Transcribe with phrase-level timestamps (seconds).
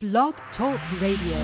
[0.00, 1.38] Blog Talk Radio.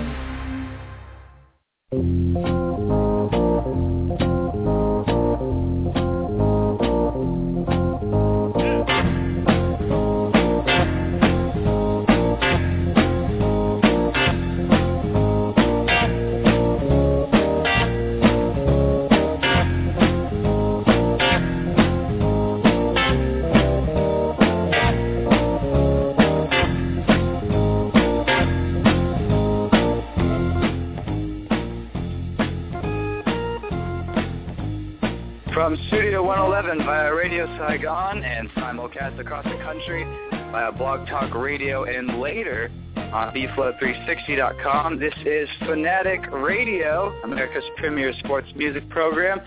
[35.65, 40.03] From Studio 111 via Radio Saigon and simulcast across the country
[40.51, 44.99] via Blog Talk Radio and later on bflow360.com.
[44.99, 49.41] This is Fanatic Radio, America's premier sports music program.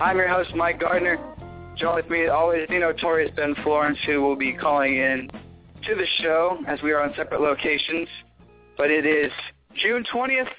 [0.00, 1.18] I'm your host, Mike Gardner.
[1.76, 5.30] Join with me always the notorious Ben Florence, who will be calling in
[5.86, 8.08] to the show as we are on separate locations.
[8.76, 9.30] But it is
[9.80, 10.50] June 20th,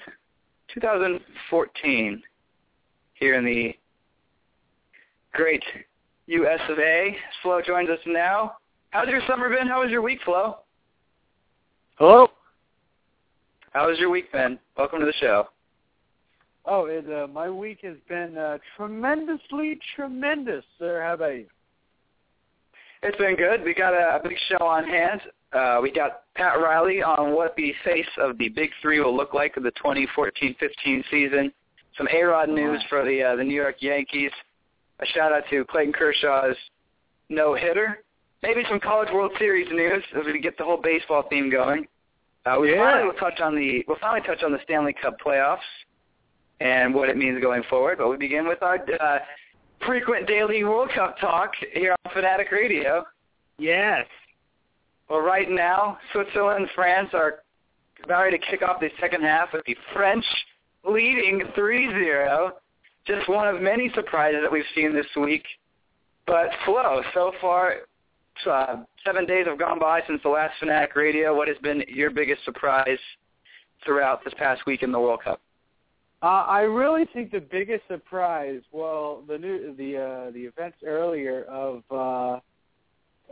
[0.72, 2.22] 2014,
[3.12, 3.74] here in the
[5.32, 5.62] great
[6.26, 6.60] U.S.
[6.68, 7.16] of A.
[7.42, 8.56] Flo joins us now.
[8.90, 9.66] How's your summer been?
[9.66, 10.58] How was your week, Flo?
[11.96, 12.28] Hello.
[13.72, 14.58] How was your week, Ben?
[14.76, 15.48] Welcome to the show.
[16.64, 21.02] Oh, it, uh, my week has been uh, tremendously tremendous, sir.
[21.02, 21.46] How about you?
[23.02, 23.64] It's been good.
[23.64, 25.22] We got a, a big show on hand.
[25.52, 29.34] Uh, we got Pat Riley on what the face of the Big Three will look
[29.34, 31.52] like in the 2014-15 season.
[31.98, 34.30] Some A-Rod news for the uh, the New York Yankees.
[35.02, 36.56] A shout out to Clayton Kershaw's
[37.28, 38.02] no hitter.
[38.42, 41.86] Maybe some College World Series news as we get the whole baseball theme going.
[42.46, 42.84] Uh, we Yeah.
[42.84, 45.58] finally will touch on the we'll finally touch on the Stanley Cup playoffs
[46.60, 47.98] and what it means going forward.
[47.98, 49.18] But we begin with our uh,
[49.86, 53.04] frequent daily World Cup talk here on Fanatic Radio.
[53.58, 54.06] Yes.
[55.08, 57.40] Well, right now, Switzerland and France are
[58.04, 60.24] about ready to kick off the second half with the French
[60.84, 62.50] leading 3-0.
[63.06, 65.44] Just one of many surprises that we've seen this week.
[66.26, 67.74] But Flo, so far,
[68.48, 71.36] uh, seven days have gone by since the last Fanatic Radio.
[71.36, 72.98] What has been your biggest surprise
[73.84, 75.40] throughout this past week in the World Cup?
[76.22, 81.42] Uh, I really think the biggest surprise, well, the new the uh, the events earlier
[81.44, 82.38] of uh,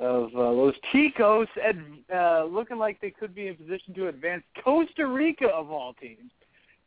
[0.00, 1.80] of uh, Los Ticos ad,
[2.12, 6.32] uh, looking like they could be in position to advance Costa Rica of all teams.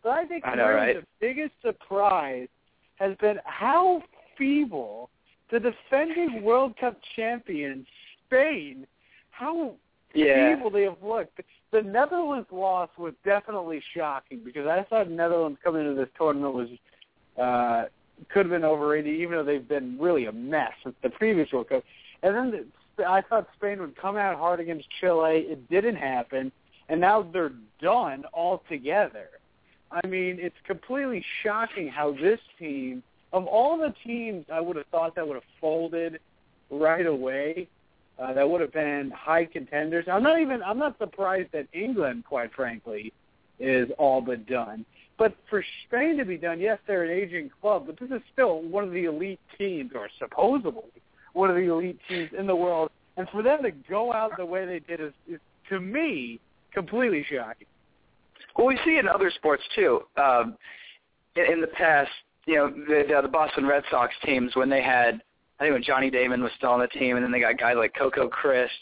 [0.03, 0.95] But I think I know, really right?
[0.97, 2.49] the biggest surprise
[2.95, 4.03] has been how
[4.37, 5.09] feeble
[5.51, 7.85] the defending World Cup champion
[8.25, 8.87] Spain,
[9.31, 9.75] how
[10.13, 10.55] Yeah.
[10.55, 11.41] feeble they have looked.
[11.71, 16.69] The Netherlands loss was definitely shocking because I thought Netherlands coming into this tournament was
[17.37, 17.85] uh,
[18.29, 21.69] could have been overrated, even though they've been really a mess with the previous World
[21.69, 21.83] Cup.
[22.21, 25.47] And then the, I thought Spain would come out hard against Chile.
[25.49, 26.51] It didn't happen,
[26.89, 29.29] and now they're done altogether.
[29.93, 34.87] I mean, it's completely shocking how this team, of all the teams I would have
[34.87, 36.19] thought that would have folded
[36.71, 37.67] right away,
[38.17, 40.05] uh, that would have been high contenders.
[40.11, 40.61] I'm not even.
[40.63, 43.13] I'm not surprised that England, quite frankly,
[43.59, 44.85] is all but done.
[45.17, 48.61] But for Spain to be done, yes, they're an aging club, but this is still
[48.63, 50.81] one of the elite teams, or supposedly
[51.33, 52.89] one of the elite teams in the world.
[53.17, 55.39] And for them to go out the way they did is, is
[55.69, 56.39] to me,
[56.71, 57.67] completely shocking.
[58.57, 60.01] Well, we see in other sports too.
[60.17, 60.57] Um,
[61.35, 62.11] in, in the past,
[62.45, 65.21] you know, the, the Boston Red Sox teams when they had,
[65.59, 67.75] I think when Johnny Damon was still on the team, and then they got guys
[67.77, 68.73] like Coco Crisp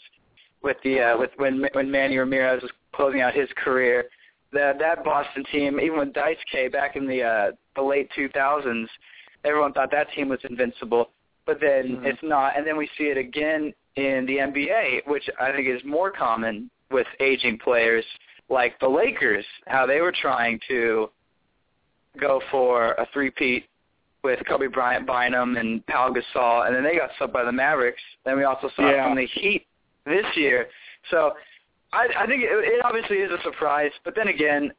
[0.62, 4.04] with the uh, with when when Manny Ramirez was closing out his career.
[4.52, 8.86] That that Boston team, even with Dice K back in the uh, the late 2000s,
[9.44, 11.10] everyone thought that team was invincible.
[11.46, 12.06] But then Mhm.
[12.06, 15.82] it's not, and then we see it again in the NBA, which I think is
[15.84, 18.04] more common with aging players
[18.52, 21.10] like the Lakers, how they were trying to
[22.20, 23.64] go for a three-peat
[24.22, 28.02] with Kobe Bryant, Bynum, and Pau Gasol, and then they got swept by the Mavericks.
[28.24, 29.06] Then we also saw it Yeah.
[29.06, 29.66] from the Heat
[30.04, 30.68] this year.
[31.10, 31.32] So
[31.92, 34.72] I, I think it, it obviously is a surprise, but then again,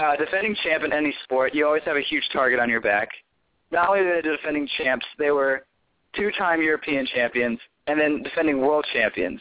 [0.00, 3.08] uh, defending champ in any sport, you always have a huge target on your back.
[3.70, 5.64] Not only are they the defending champs, they were
[6.14, 9.40] two-time European champions and then defending world champions.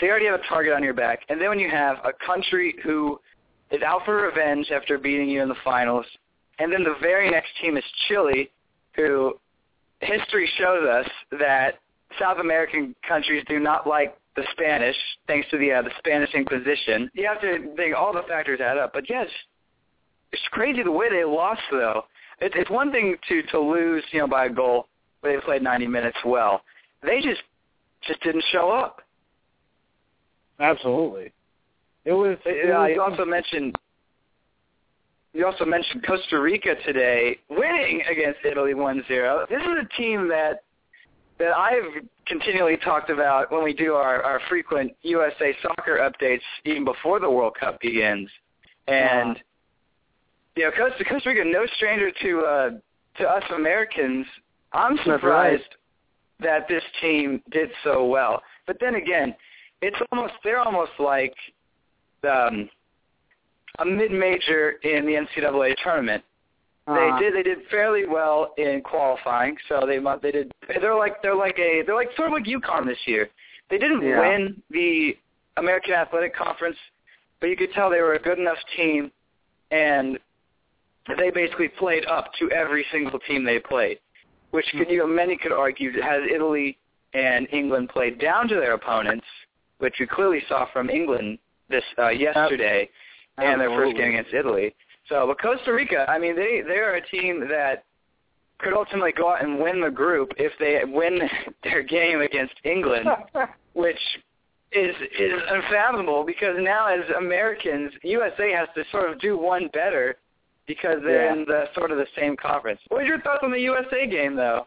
[0.00, 1.20] You already have a target on your back.
[1.28, 3.20] And then when you have a country who
[3.70, 6.06] is out for revenge after beating you in the finals,
[6.58, 8.50] and then the very next team is Chile,
[8.96, 9.38] who
[10.00, 11.06] history shows us
[11.38, 11.78] that
[12.18, 17.10] South American countries do not like the Spanish, thanks to the uh, the Spanish Inquisition.
[17.14, 18.92] You have to think all the factors add up.
[18.92, 19.26] But yes,
[20.32, 22.04] it's crazy the way they lost though.
[22.40, 24.86] It, it's one thing to to lose, you know, by a goal
[25.20, 26.62] where they played 90 minutes well.
[27.02, 27.42] They just
[28.06, 29.02] just didn't show up.
[30.60, 31.32] Absolutely.
[32.04, 32.36] It was.
[32.44, 33.76] It was you also mentioned
[35.32, 39.48] you also mentioned Costa Rica today winning against Italy 1-0.
[39.48, 40.62] This is a team that
[41.38, 46.84] that I've continually talked about when we do our, our frequent USA soccer updates even
[46.84, 48.28] before the World Cup begins.
[48.86, 49.40] And
[50.56, 52.70] you know, Costa, Costa Rica, no stranger to uh,
[53.18, 54.26] to us Americans.
[54.72, 55.16] I'm That's right.
[55.16, 55.76] surprised
[56.40, 58.42] that this team did so well.
[58.66, 59.34] But then again,
[59.82, 61.34] it's almost they're almost like
[62.28, 62.68] um,
[63.78, 66.22] a mid-major in the NCAA tournament.
[66.86, 71.22] uh, They did they did fairly well in qualifying, so they they did they're like
[71.22, 73.28] they're like a they're like sort of like UConn this year.
[73.70, 74.20] They didn't Yeah.
[74.20, 75.16] win the
[75.56, 76.76] American Athletic Conference,
[77.40, 79.10] but you could tell they were a good enough team,
[79.70, 80.18] and
[81.16, 83.98] they basically played up to every single team they played.
[84.50, 86.76] Which could you many could argue has Italy
[87.14, 89.26] and England played down to their opponents,
[89.80, 91.38] which we clearly saw from England
[91.68, 92.88] this uh, yesterday
[93.38, 94.74] and their first game against Italy.
[95.08, 97.84] So, but Costa Rica, I mean, they they are a team that
[98.58, 101.20] could ultimately go out and win the group if they win
[101.64, 103.08] their game against England,
[103.74, 103.98] which
[104.72, 110.16] is is unfathomable because now as Americans, USA has to sort of do one better
[110.66, 111.32] because they're Yeah.
[111.32, 112.80] in the sort of the same conference.
[112.88, 114.66] What are your thoughts on the USA game though?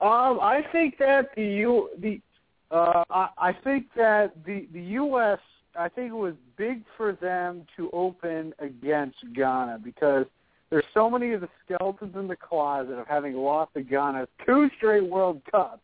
[0.00, 2.20] Um, I think that the U the
[2.72, 5.38] uh, I, I think that the the U.S.
[5.76, 10.26] I think it was big for them to open against Ghana because
[10.70, 14.70] there's so many of the skeletons in the closet of having lost to Ghana two
[14.76, 15.82] straight World Cups,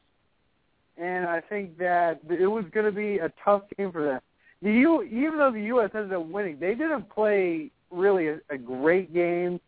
[0.97, 4.21] and I think that it was going to be a tough game for them.
[4.63, 5.91] The U, even though the U.S.
[5.95, 9.61] ended up winning, they didn't play really a, a great game,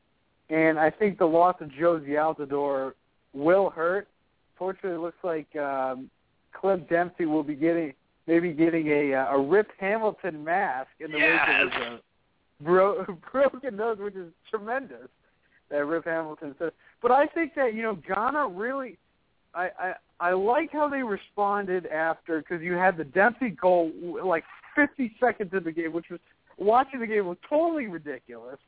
[0.48, 2.92] and I think the loss of Jozy Altidore
[3.34, 4.08] will hurt.
[4.58, 6.10] Fortunately, it looks like um,
[6.52, 7.92] Clint Dempsey will be getting
[8.26, 11.96] maybe getting a uh, a Rip Hamilton mask in the wake of his uh,
[12.62, 15.08] bro- broken nose, which is tremendous.
[15.70, 18.98] That Rip Hamilton says, but I think that you know Ghana really,
[19.54, 23.92] I I, I like how they responded after because you had the Dempsey goal
[24.24, 24.44] like
[24.74, 26.20] 50 seconds of the game, which was
[26.58, 28.58] watching the game was totally ridiculous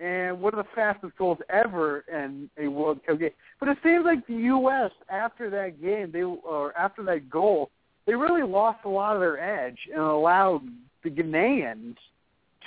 [0.00, 3.30] and one of the fastest goals ever in a World Cup game.
[3.58, 4.90] But it seems like the U.S.
[5.10, 7.70] after that game, they or after that goal,
[8.06, 10.62] they really lost a lot of their edge and allowed
[11.04, 11.96] the Ghanaians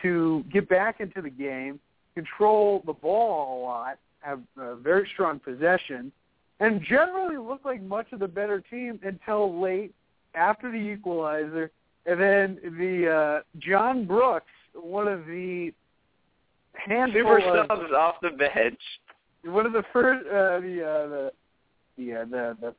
[0.03, 1.80] to get back into the game,
[2.13, 6.12] control the ball a lot, have a very strong possession,
[6.59, 9.94] and generally look like much of the better team until late
[10.35, 11.71] after the equalizer,
[12.06, 15.74] and then the uh, John Brooks, one of the
[16.75, 18.79] handful Super of subs off the bench.
[19.45, 21.31] one of the first uh, the uh, the
[21.97, 22.75] the, uh, the the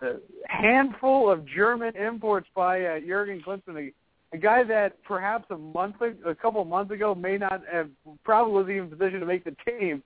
[0.00, 3.90] the handful of German imports by uh, Jurgen Klinsmann,
[4.32, 7.88] a, a guy that perhaps a month a couple of months ago may not have
[8.24, 10.02] probably wasn't even in position to make the team,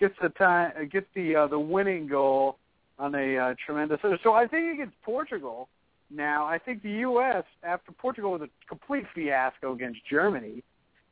[0.00, 2.58] gets the time uh, gets the uh, the winning goal
[2.98, 3.98] on a uh, tremendous.
[4.22, 5.68] So I think against Portugal.
[6.10, 7.44] Now I think the U.S.
[7.62, 10.62] after Portugal was a complete fiasco against Germany.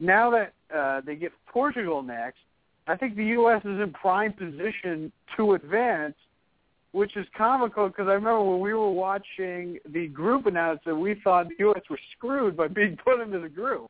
[0.03, 2.39] Now that uh, they get Portugal next,
[2.89, 3.61] I think the U.S.
[3.65, 6.17] is in prime position to advance,
[6.91, 11.49] which is comical because I remember when we were watching the group announcement, we thought
[11.51, 11.83] the U.S.
[11.89, 13.89] were screwed by being put into the group.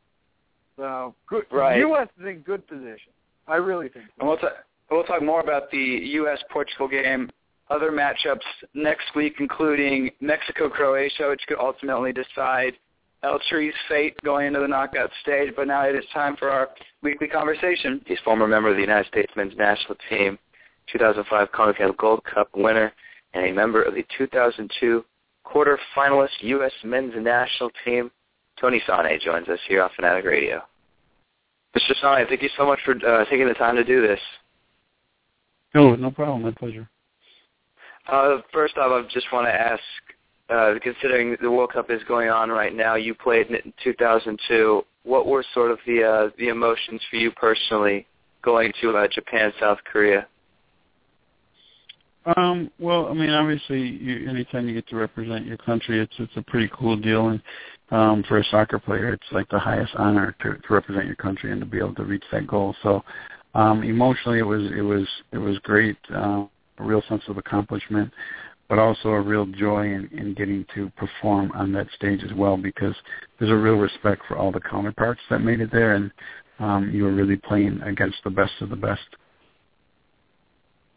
[0.76, 1.74] So good, Right.
[1.76, 2.08] the U.S.
[2.20, 3.12] is in good position.
[3.48, 4.04] I really think.
[4.20, 4.58] And we'll, ta-
[4.90, 7.30] we'll talk more about the U.S.-Portugal game,
[7.70, 8.40] other matchups
[8.74, 12.74] next week, including Mexico-Croatia, which could ultimately decide
[13.24, 15.52] El Tri's fate going into the knockout stage.
[15.56, 16.70] But now it is time for our
[17.02, 18.02] weekly conversation.
[18.06, 20.38] He's former member of the United States men's national team,
[20.92, 22.92] 2005 CONCACAF Gold Cup winner,
[23.34, 25.04] and a member of the 2002
[25.46, 26.72] quarterfinalist U.S.
[26.84, 28.10] men's national team.
[28.60, 30.62] Tony Sanneh joins us here on Fanatic Radio.
[31.76, 31.94] Mr.
[32.02, 34.20] Sanneh, thank you so much for uh, taking the time to do this.
[35.74, 36.42] No, no problem.
[36.42, 36.88] My pleasure.
[38.10, 39.80] Uh, first off, I just want to ask,
[40.52, 43.72] uh, considering the World Cup is going on right now, you played in it in
[43.82, 44.82] 2002.
[45.04, 48.06] What were sort of the uh, the emotions for you personally
[48.42, 50.26] going to uh, Japan, South Korea?
[52.36, 56.36] Um, well, I mean, obviously, you, anytime you get to represent your country, it's it's
[56.36, 57.42] a pretty cool deal, and
[57.90, 61.50] um, for a soccer player, it's like the highest honor to, to represent your country
[61.50, 62.76] and to be able to reach that goal.
[62.82, 63.02] So,
[63.54, 66.46] um, emotionally, it was it was it was great, uh,
[66.78, 68.12] a real sense of accomplishment,
[68.72, 72.56] but also a real joy in, in getting to perform on that stage as well,
[72.56, 72.94] because
[73.38, 76.10] there's a real respect for all the counterparts that made it there, and
[76.58, 79.02] um, you were really playing against the best of the best.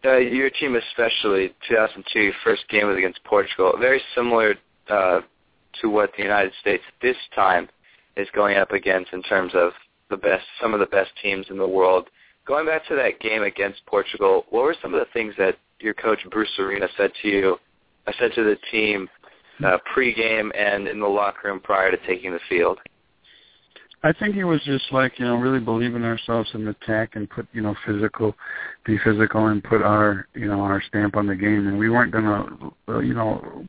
[0.05, 3.73] Uh, your team, especially 2002, your first game was against Portugal.
[3.77, 4.55] Very similar
[4.89, 5.19] uh,
[5.81, 7.67] to what the United States this time
[8.15, 9.73] is going up against in terms of
[10.09, 12.07] the best, some of the best teams in the world.
[12.47, 15.93] Going back to that game against Portugal, what were some of the things that your
[15.93, 17.57] coach Bruce Arena said to you,
[18.07, 19.09] I said to the team
[19.63, 22.79] uh, pre-game and in the locker room prior to taking the field?
[24.03, 27.27] I think it was just like you know really believe in ourselves and attack and
[27.27, 28.35] put you know physical,
[28.85, 32.11] be physical and put our you know our stamp on the game and we weren't
[32.11, 32.45] gonna
[33.01, 33.65] you know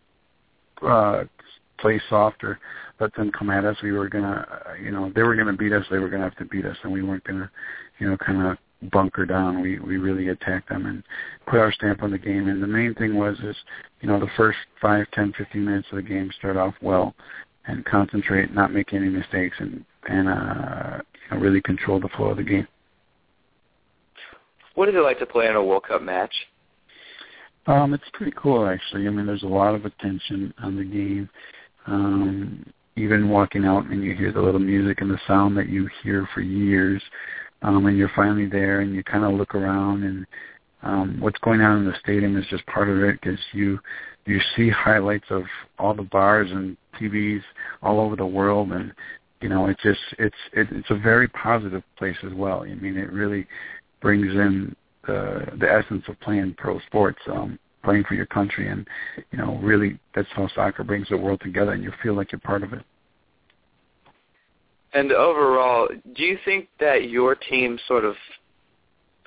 [0.83, 1.25] uh,
[1.78, 2.59] play soft or
[3.00, 3.76] let them come at us.
[3.83, 4.47] We were gonna
[4.83, 5.87] you know they were gonna beat us.
[5.90, 7.50] They were gonna have to beat us and we weren't gonna
[7.99, 8.59] you know kind of
[8.90, 9.61] bunker down.
[9.61, 11.02] We we really attacked them and
[11.47, 12.49] put our stamp on the game.
[12.49, 13.56] And the main thing was is
[14.00, 17.14] you know the first five, ten, fifteen minutes of the game start off well
[17.66, 20.99] and concentrate, not make any mistakes, and and uh,
[21.30, 22.68] you know, really control the flow of the game.
[24.75, 26.35] What is it like to play in a World Cup match?
[27.66, 29.06] Um, it's pretty cool actually.
[29.06, 31.28] I mean, there's a lot of attention on the game.
[31.87, 32.64] Um,
[32.97, 36.28] even walking out and you hear the little music and the sound that you hear
[36.33, 37.02] for years,
[37.62, 40.26] um, and you're finally there and you kind of look around and
[40.82, 43.78] um, what's going on in the stadium is just part of it because you
[44.26, 45.42] you see highlights of
[45.78, 47.42] all the bars and TVs
[47.82, 48.92] all over the world and
[49.40, 52.62] you know it just it's it, it's a very positive place as well.
[52.62, 53.46] I mean it really
[54.00, 54.75] brings in
[55.06, 58.86] the the essence of playing pro sports, um, playing for your country, and
[59.30, 62.40] you know really that's how soccer brings the world together, and you feel like you're
[62.40, 62.82] part of it.
[64.97, 68.15] And overall, do you think that your team sort of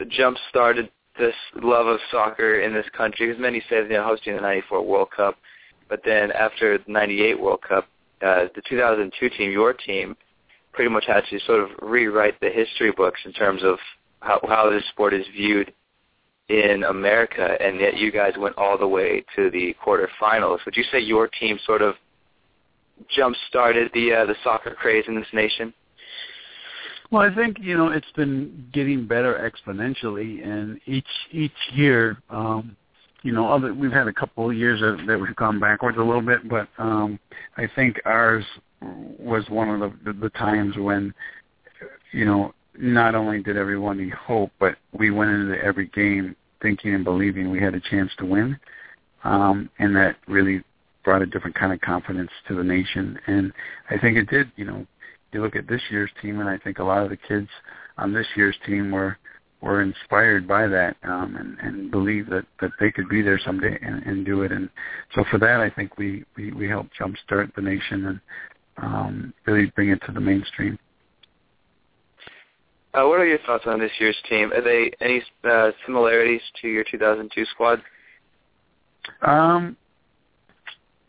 [0.10, 3.28] jump started this love of soccer in this country?
[3.28, 5.36] Because many say they're hosting the '94 World Cup,
[5.88, 7.86] but then after the '98 World Cup,
[8.24, 10.18] uh, the 2002 team, your team,
[10.74, 13.78] pretty much had to sort of rewrite the history books in terms of
[14.22, 15.72] how, how this sport is viewed
[16.48, 20.66] in America, and yet you guys went all the way to the quarterfinals.
[20.66, 21.94] Would you say your team sort of
[23.15, 25.74] jump-started the uh, the soccer craze in this nation?
[27.12, 32.75] Well, I think you know it's been getting better exponentially, and each each year, um,
[33.24, 36.03] you know, other we've had a couple of years that, that we've gone backwards a
[36.03, 37.20] little bit, but um,
[37.58, 38.46] I think ours
[38.82, 41.13] was one of the, the the times when,
[42.12, 47.03] you know, not only did everyone hope, but we went into every game thinking and
[47.03, 48.58] believing we had a chance to win,
[49.24, 50.63] um, and that really
[51.03, 53.20] brought a different kind of confidence to the nation.
[53.27, 53.51] And
[53.89, 54.51] I think it did.
[54.56, 54.86] You know,
[55.32, 57.50] you look at this year's team, and I think a lot of the kids
[57.98, 59.18] on this year's team were
[59.62, 63.77] were inspired by that um, and, and believe that that they could be there someday
[63.82, 64.51] and, and do it.
[64.51, 64.70] And
[65.13, 68.20] so for that, I think we we, we helped jumpstart the nation and
[68.77, 70.79] um, really bring it to the mainstream.
[72.94, 74.51] Uh, what are your thoughts on this year's team?
[74.51, 77.84] Are they any uh, similarities to your 2002 squad?
[79.22, 79.77] Um,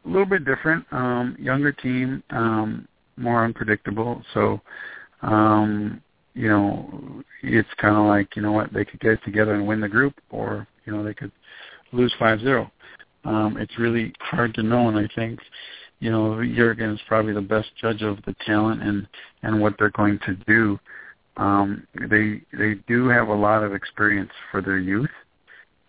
[0.04, 0.84] a little bit different.
[0.92, 4.22] Um, younger team, um, more unpredictable.
[4.34, 4.60] So,
[5.22, 6.00] um,
[6.34, 9.80] you know, it's kind of like you know what they could get together and win
[9.80, 11.32] the group, or you know they could
[11.92, 12.70] lose five zero.
[13.24, 15.40] Um, it's really hard to know, and I think
[15.98, 19.06] you know Jurgen is probably the best judge of the talent and
[19.42, 20.78] and what they're going to do.
[21.36, 25.10] Um, they they do have a lot of experience for their youth,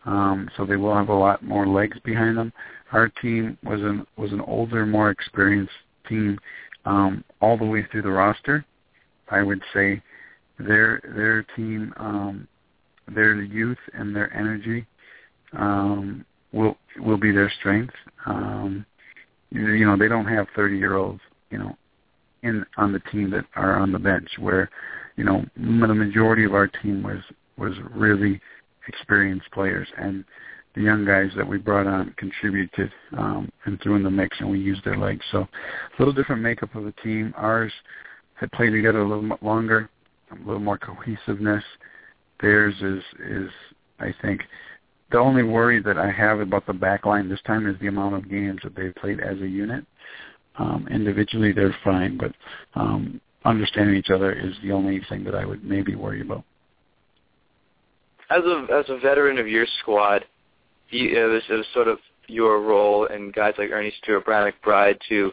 [0.05, 2.51] um, so they will have a lot more legs behind them.
[2.91, 5.73] Our team was an was an older, more experienced
[6.07, 6.39] team
[6.85, 8.65] um, all the way through the roster.
[9.29, 10.01] I would say
[10.59, 12.47] their their team, um,
[13.13, 14.85] their youth and their energy
[15.53, 17.93] um, will will be their strength.
[18.25, 18.85] Um,
[19.51, 21.75] you know, they don't have 30 year olds, you know,
[22.43, 24.29] in on the team that are on the bench.
[24.39, 24.69] Where,
[25.15, 27.19] you know, the majority of our team was
[27.57, 28.39] was really
[28.87, 30.23] experienced players, and
[30.75, 34.49] the young guys that we brought on contributed um, and threw in the mix, and
[34.49, 35.23] we used their legs.
[35.31, 35.47] So, a
[35.99, 37.33] little different makeup of the team.
[37.35, 37.71] Ours
[38.35, 39.89] had played together a little longer,
[40.31, 41.63] a little more cohesiveness.
[42.39, 43.49] Theirs is is
[43.99, 44.41] I think
[45.11, 48.15] the only worry that I have about the back line this time is the amount
[48.15, 49.85] of games that they've played as a unit.
[50.57, 52.33] Um, individually, they're fine, but
[52.75, 56.43] um, understanding each other is the only thing that I would maybe worry about.
[58.29, 60.23] As a as a veteran of your squad,
[60.93, 64.51] you, it, was, it was sort of your role and guys like Earnie Stewart, Brian
[64.51, 65.31] McBride to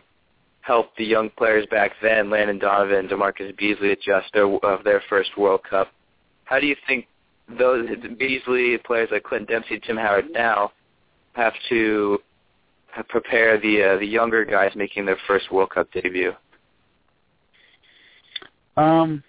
[0.63, 5.31] help the young players back then, Landon Donovan, DaMarcus Beasley, adjust their, of their first
[5.39, 5.89] World Cup.
[6.45, 7.07] How do you think
[7.59, 7.89] those
[8.19, 10.73] Beasley players like Clint Dempsey, Tim Howard now
[11.35, 12.19] have to
[13.09, 16.33] prepare the uh, the younger guys making their first World Cup debut?
[18.77, 19.23] Um,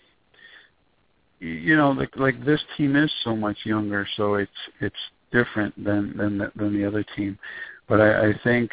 [1.39, 4.95] you know, like like this team is so much younger, so it's it's
[5.31, 7.38] different than than the, than the other team.
[7.88, 8.71] But I, I think,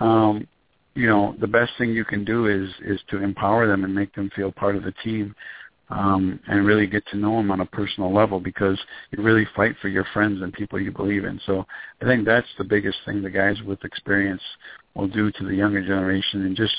[0.00, 0.46] um,
[0.94, 4.14] you know, the best thing you can do is is to empower them and make
[4.14, 5.34] them feel part of the team,
[5.90, 8.78] um, and really get to know them on a personal level because
[9.10, 11.40] you really fight for your friends and people you believe in.
[11.46, 11.64] So
[12.02, 14.42] I think that's the biggest thing the guys with experience
[14.94, 16.74] will do to the younger generation and just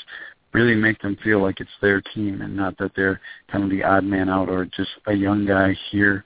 [0.52, 3.84] really make them feel like it's their team and not that they're kind of the
[3.84, 6.24] odd man out or just a young guy here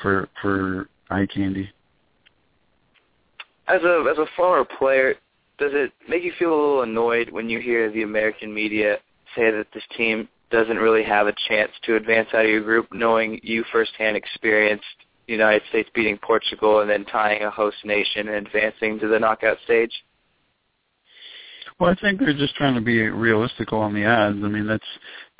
[0.00, 1.70] for for eye candy.
[3.66, 5.14] As a as a former player,
[5.58, 8.98] does it make you feel a little annoyed when you hear the American media
[9.34, 12.88] say that this team doesn't really have a chance to advance out of your group,
[12.92, 14.84] knowing you firsthand experienced
[15.26, 19.18] the United States beating Portugal and then tying a host nation and advancing to the
[19.18, 19.90] knockout stage?
[21.80, 24.38] Well, I think they're just trying to be realistic on the odds.
[24.44, 24.84] I mean, that's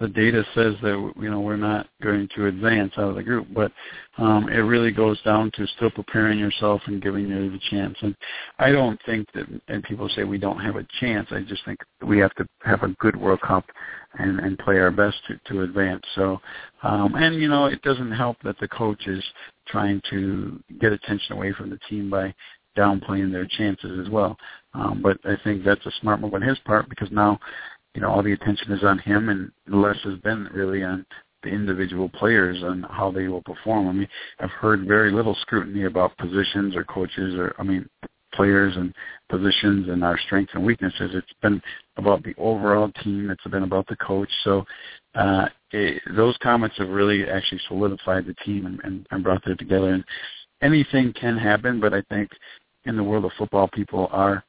[0.00, 3.46] the data says that you know we're not going to advance out of the group,
[3.54, 3.70] but
[4.18, 7.96] um, it really goes down to still preparing yourself and giving you the chance.
[8.02, 8.16] And
[8.58, 11.28] I don't think that, and people say we don't have a chance.
[11.30, 13.64] I just think we have to have a good World Cup
[14.18, 16.02] and and play our best to to advance.
[16.16, 16.40] So,
[16.82, 19.22] um, and you know, it doesn't help that the coach is
[19.68, 22.34] trying to get attention away from the team by
[22.76, 24.36] downplaying their chances as well.
[24.74, 27.38] Um, but I think that's a smart move on his part because now,
[27.94, 31.06] you know, all the attention is on him and less has been really on
[31.42, 33.88] the individual players and how they will perform.
[33.88, 34.08] I mean,
[34.40, 37.88] I've heard very little scrutiny about positions or coaches or, I mean,
[38.32, 38.92] players and
[39.28, 41.12] positions and our strengths and weaknesses.
[41.14, 41.62] It's been
[41.96, 43.30] about the overall team.
[43.30, 44.30] It's been about the coach.
[44.42, 44.64] So
[45.14, 49.58] uh, it, those comments have really actually solidified the team and, and, and brought it
[49.58, 49.90] together.
[49.90, 50.04] And
[50.62, 52.30] anything can happen, but I think
[52.86, 54.44] in the world of football, people are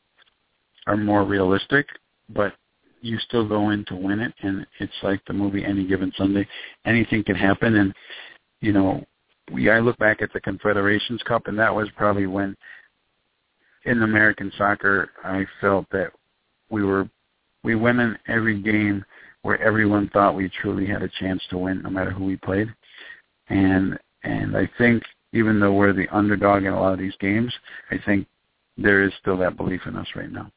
[0.88, 1.88] are more realistic,
[2.30, 2.54] but
[3.02, 6.48] you still go in to win it, and it's like the movie Any Given Sunday.
[6.86, 7.94] Anything can happen, and
[8.62, 9.06] you know,
[9.52, 12.56] we I look back at the Confederations Cup, and that was probably when
[13.86, 16.12] in American soccer I felt that
[16.70, 17.08] we were
[17.64, 19.04] we went in every game
[19.44, 22.74] where everyone thought we truly had a chance to win, no matter who we played,
[23.50, 27.54] and and I think even though we're the underdog in a lot of these games,
[27.92, 28.26] I think
[28.78, 30.52] there is still that belief in us right now.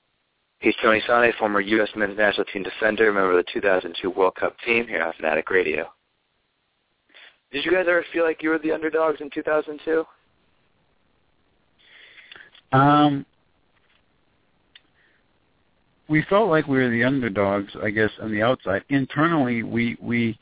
[0.61, 1.89] He's Tony Sanneh, former U.S.
[1.95, 5.87] men's national team defender, member of the 2002 World Cup team here on Fanatic Radio.
[7.53, 10.05] Did you guys ever feel like you were the underdogs in 2002?
[12.77, 13.25] Um,
[16.09, 18.85] we felt like we were the underdogs, I guess, on the outside.
[18.89, 20.39] Internally, we we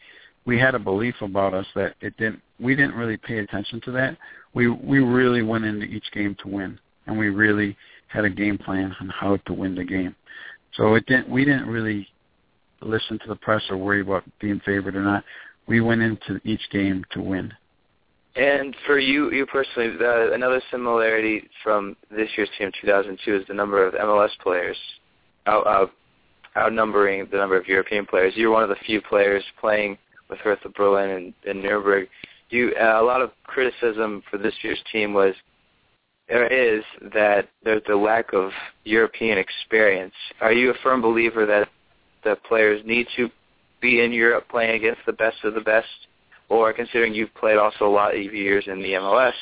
[0.46, 2.40] we had a belief about us that it didn't.
[2.58, 4.16] We didn't really pay attention to that.
[4.54, 7.76] We we really went into each game to win, and we really
[8.08, 10.14] had a game plan on how to win the game.
[10.74, 11.28] So it didn't.
[11.28, 12.08] We didn't really
[12.82, 15.24] listen to the press or worry about being favored or not.
[15.66, 17.52] We went into each game to win.
[18.36, 23.54] And for you, you personally, uh, another similarity from this year's team, 2002, is the
[23.54, 24.76] number of MLS players
[25.46, 25.90] out, out,
[26.54, 28.34] outnumbering the number of European players.
[28.36, 29.96] You're one of the few players playing
[30.28, 32.08] with Hertha Berlin and, and Nuremberg.
[32.50, 35.34] You, uh, a lot of criticism for this year's team was
[36.28, 36.82] there is
[37.14, 38.50] that there's the lack of
[38.84, 40.14] European experience.
[40.40, 41.68] Are you a firm believer that
[42.24, 43.30] the players need to
[43.80, 45.86] be in Europe playing against the best of the best,
[46.48, 49.32] or considering you've played also a lot of years in the MLS,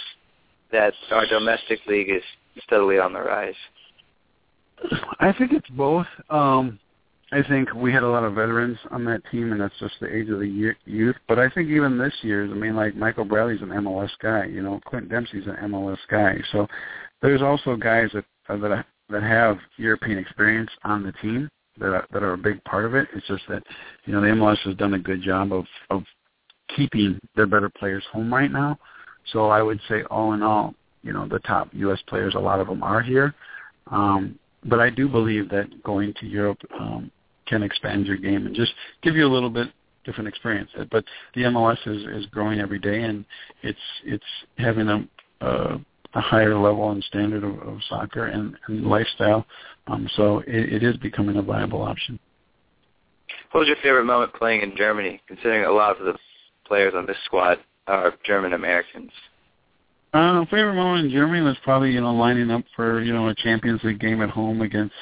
[0.73, 2.23] that our domestic league is
[2.65, 3.55] steadily on the rise?
[5.21, 6.07] I think it's both.
[6.29, 6.79] Um,
[7.33, 10.15] I think we had a lot of veterans on that team, and that's just the
[10.15, 11.17] age of the youth.
[11.27, 14.45] But I think even this year's, I mean, like Michael Bradley's an MLS guy.
[14.45, 16.37] You know, Clint Dempsey's an MLS guy.
[16.53, 16.67] So
[17.23, 22.07] there's also guys that uh, that that have European experience on the team that are,
[22.13, 23.09] that are a big part of it.
[23.15, 23.63] It's just that
[24.05, 26.05] you know the MLS has done a good job of of
[26.77, 28.79] keeping their better players home right now.
[29.33, 31.99] So I would say all in all, you know, the top U.S.
[32.07, 33.35] players, a lot of them are here.
[33.91, 37.11] Um, but I do believe that going to Europe um,
[37.47, 38.73] can expand your game and just
[39.03, 39.69] give you a little bit
[40.05, 40.71] different experience.
[40.91, 43.25] But the MLS is is growing every day, and
[43.63, 44.25] it's it's
[44.59, 45.09] having a
[45.41, 45.81] a,
[46.15, 49.45] a higher level and standard of, of soccer and, and lifestyle.
[49.87, 52.19] Um, so it, it is becoming a viable option.
[53.51, 56.19] What was your favorite moment playing in Germany, considering a lot of the
[56.67, 59.11] players on this squad are German Americans?
[60.15, 63.35] Uh, favorite moment in Germany was probably you know lining up for you know a
[63.35, 64.95] Champions League game at home against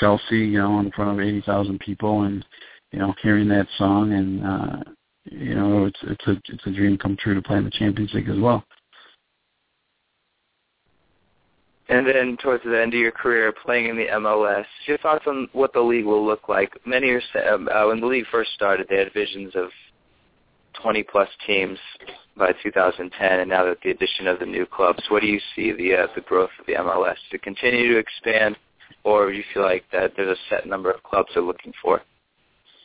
[0.00, 2.42] Chelsea, you know, in front of eighty thousand people, and
[2.90, 4.90] you know hearing that song, and uh,
[5.30, 8.14] you know it's it's a it's a dream come true to play in the Champions
[8.14, 8.64] League as well.
[11.90, 15.46] And then towards the end of your career playing in the MLS, your thoughts on
[15.52, 16.72] what the league will look like?
[16.86, 19.68] Many are uh, when the league first started, they had visions of
[20.82, 21.78] 20 plus teams
[22.36, 25.72] by 2010, and now that the addition of the new clubs, what do you see
[25.72, 28.56] the uh, the growth of the MLS to continue to expand
[29.04, 32.02] or do you feel like that there's a set number of clubs they're looking for?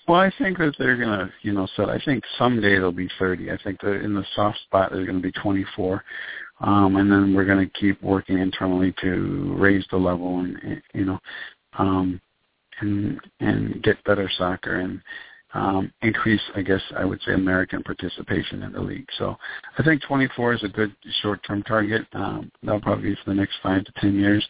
[0.07, 1.89] Well, I think that they're gonna, you know, set.
[1.89, 3.51] I think someday it'll be 30.
[3.51, 6.03] I think that in the soft spot there's to be 24,
[6.61, 11.19] um, and then we're to keep working internally to raise the level and, you know,
[11.77, 12.19] um,
[12.81, 15.01] and and get better soccer and
[15.53, 19.07] um, increase, I guess I would say, American participation in the league.
[19.17, 19.35] So
[19.77, 22.05] I think 24 is a good short-term target.
[22.13, 24.47] Um, that'll probably be for the next five to 10 years.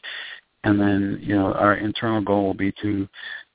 [0.64, 3.08] And then, you know, our internal goal will be to,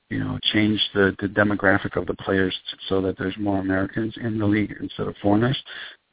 [0.09, 2.55] you know, change the, the demographic of the players
[2.89, 5.61] so that there's more Americans in the league instead of foreigners.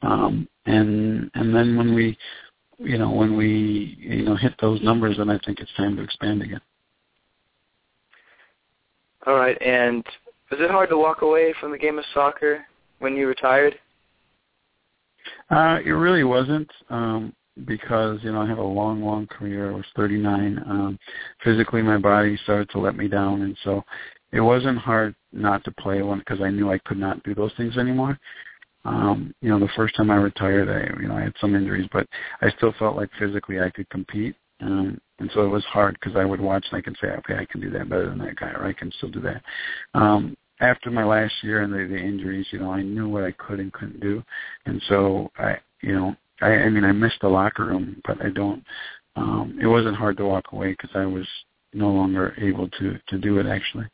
[0.03, 2.17] Um, and and then when we,
[2.77, 6.03] you know, when we you know hit those numbers, then I think it's time to
[6.03, 6.61] expand again.
[9.25, 10.03] All right, and
[10.53, 12.63] was it hard to walk away from the game of soccer
[12.99, 13.73] when you retired?
[15.49, 17.33] Uh, it really wasn't um,
[17.65, 19.71] because you know I have a long, long career.
[19.71, 20.63] I was 39.
[20.67, 20.99] Um,
[21.43, 23.83] physically, my body started to let me down, and so
[24.31, 27.51] it wasn't hard not to play one because I knew I could not do those
[27.57, 28.19] things anymore.
[28.85, 31.89] Um, you know, the first time I retired, I you know I had some injuries,
[31.91, 32.05] but
[32.41, 34.35] I still felt like physically I could compete.
[34.61, 37.35] Um, and so it was hard because I would watch and I could say, okay,
[37.35, 39.41] I can do that better than that guy, or I can still do that.
[39.93, 43.31] Um, after my last year and the, the injuries, you know, I knew what I
[43.31, 44.23] could and couldn't do,
[44.65, 48.29] and so I, you know, I, I mean, I missed the locker room, but I
[48.29, 48.63] don't.
[49.15, 51.27] Um, it wasn't hard to walk away because I was
[51.73, 53.85] no longer able to to do it actually.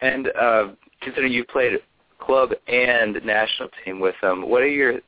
[0.00, 0.68] And uh,
[1.02, 1.78] considering you played
[2.18, 5.00] club and national team with them, what are your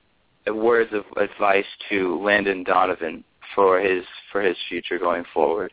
[0.48, 3.24] words of advice to Landon Donovan
[3.54, 5.72] for his for his future going forward?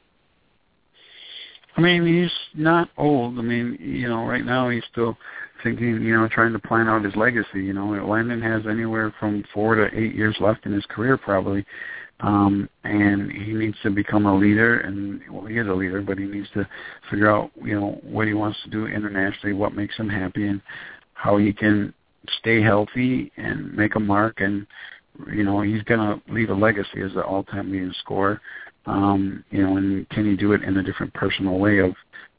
[1.78, 3.38] I mean, he's not old.
[3.38, 5.16] I mean, you know, right now he's still
[5.64, 7.64] thinking, you know, trying to plan out his legacy.
[7.64, 11.64] You know, Landon has anywhere from four to eight years left in his career, probably,
[12.22, 14.80] um, and he needs to become a leader.
[14.80, 16.68] And well, he is a leader, but he needs to
[17.12, 20.62] figure out, you know, what he wants to do internationally, what makes him happy, and
[21.14, 21.94] how he can
[22.40, 24.42] stay healthy and make a mark.
[24.42, 24.66] And
[25.32, 28.42] you know, he's going to leave a legacy as the all-time leading scorer
[28.88, 31.94] um, you know, and can you do it in a different personal way of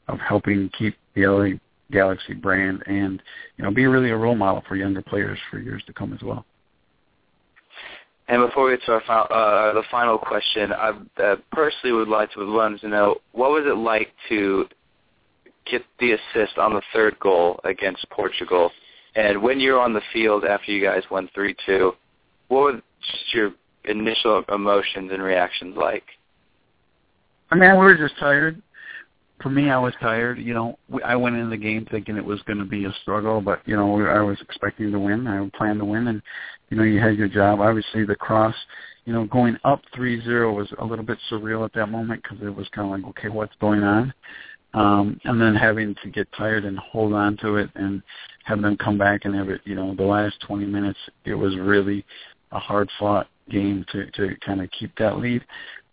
[0.07, 1.57] of helping keep the LA
[1.91, 3.21] Galaxy brand and
[3.57, 6.21] you know be really a role model for younger players for years to come as
[6.21, 6.45] well.
[8.27, 12.07] And before we get to our final, uh, the final question, I uh, personally would
[12.07, 14.65] like to want to know what was it like to
[15.69, 18.71] get the assist on the third goal against Portugal,
[19.15, 21.93] and when you're on the field after you guys won three two,
[22.47, 23.51] what were just your
[23.85, 26.03] initial emotions and reactions like?
[27.51, 28.61] I mean, we were just tired.
[29.41, 30.37] For me, I was tired.
[30.37, 33.39] You know, I went into the game thinking it was going to be a struggle,
[33.39, 35.27] but you know, I was expecting to win.
[35.27, 36.21] I planned to win, and
[36.69, 37.61] you know, you had your job.
[37.61, 38.55] Obviously, the cross,
[39.05, 42.45] you know, going up three zero was a little bit surreal at that moment because
[42.45, 44.13] it was kind of like, okay, what's going on?
[44.73, 48.03] Um, and then having to get tired and hold on to it and
[48.43, 51.55] have them come back and have it, you know, the last 20 minutes, it was
[51.57, 52.05] really
[52.51, 55.43] a hard fought game to to kind of keep that lead.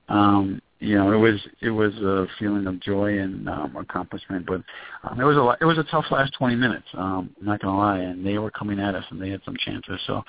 [0.08, 4.62] Um, you know, it was it was a feeling of joy and um, accomplishment, but
[5.04, 6.86] um, it was a lot, it was a tough last 20 minutes.
[6.94, 9.56] Um, I'm not gonna lie, and they were coming at us, and they had some
[9.58, 9.98] chances.
[10.06, 10.22] So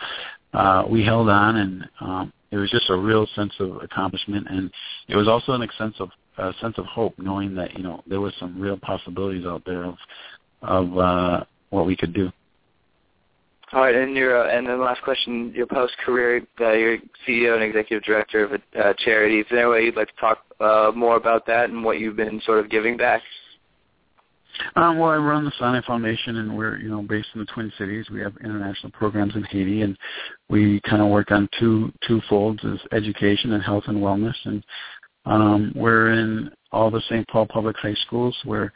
[0.54, 4.72] uh, we held on, and um, it was just a real sense of accomplishment, and
[5.10, 8.22] it was also a sense of a sense of hope, knowing that you know there
[8.22, 9.96] was some real possibilities out there of
[10.62, 12.32] of uh, what we could do.
[13.74, 17.54] All right, and your uh, and then last question: your post career, uh, you're CEO
[17.54, 19.40] and executive director of a uh, charity.
[19.40, 22.16] Is there any way you'd like to talk uh, more about that and what you've
[22.16, 23.22] been sort of giving back?
[24.76, 27.72] Um, well, I run the Sanneh Foundation, and we're you know based in the Twin
[27.78, 28.06] Cities.
[28.10, 29.98] We have international programs in Haiti, and
[30.50, 34.36] we kind of work on two two folds: is education and health and wellness.
[34.46, 34.64] And
[35.26, 37.28] um, we're in all the St.
[37.28, 38.72] Paul public high schools where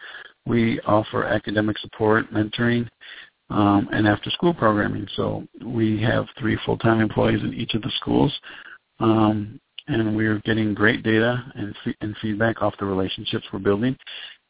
[0.45, 2.87] we offer academic support, mentoring,
[3.51, 5.07] um, and after school programming.
[5.15, 8.33] So we have three full-time employees in each of the schools,
[8.99, 13.97] um, and we're getting great data and, f- and feedback off the relationships we're building.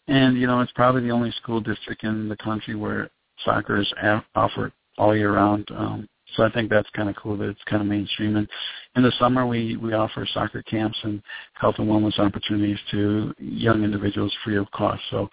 [0.08, 3.10] And you know, it's probably the only school district in the country where
[3.44, 5.68] soccer is a- offered all year round.
[5.72, 8.36] Um, so I think that's kind of cool that it's kind of mainstream.
[8.36, 8.48] And
[8.96, 11.22] in the summer, we we offer soccer camps and
[11.54, 15.02] health and wellness opportunities to young individuals free of cost.
[15.10, 15.30] So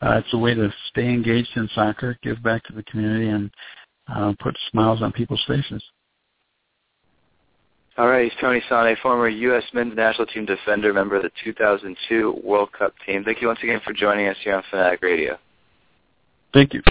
[0.00, 3.50] uh, it's a way to stay engaged in soccer, give back to the community, and
[4.14, 5.82] uh, put smiles on people's faces.
[7.98, 9.64] All right, he's Tony Sanneh, former U.S.
[9.74, 13.22] men's national team defender, member of the 2002 World Cup team.
[13.22, 15.36] Thank you once again for joining us here on Fanatic Radio.
[16.54, 16.82] Thank you.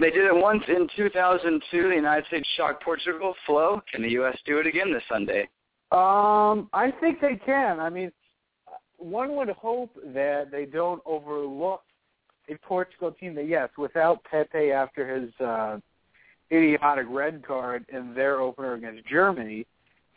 [0.00, 1.88] They did it once in 2002.
[1.88, 3.34] The United States shocked Portugal.
[3.44, 4.36] Flo, can the U.S.
[4.46, 5.42] do it again this Sunday?
[5.92, 7.78] Um, I think they can.
[7.78, 8.10] I mean,
[8.96, 11.82] one would hope that they don't overlook
[12.48, 15.78] a Portugal team that, yes, without Pepe after his uh,
[16.50, 19.66] idiotic red card in their opener against Germany,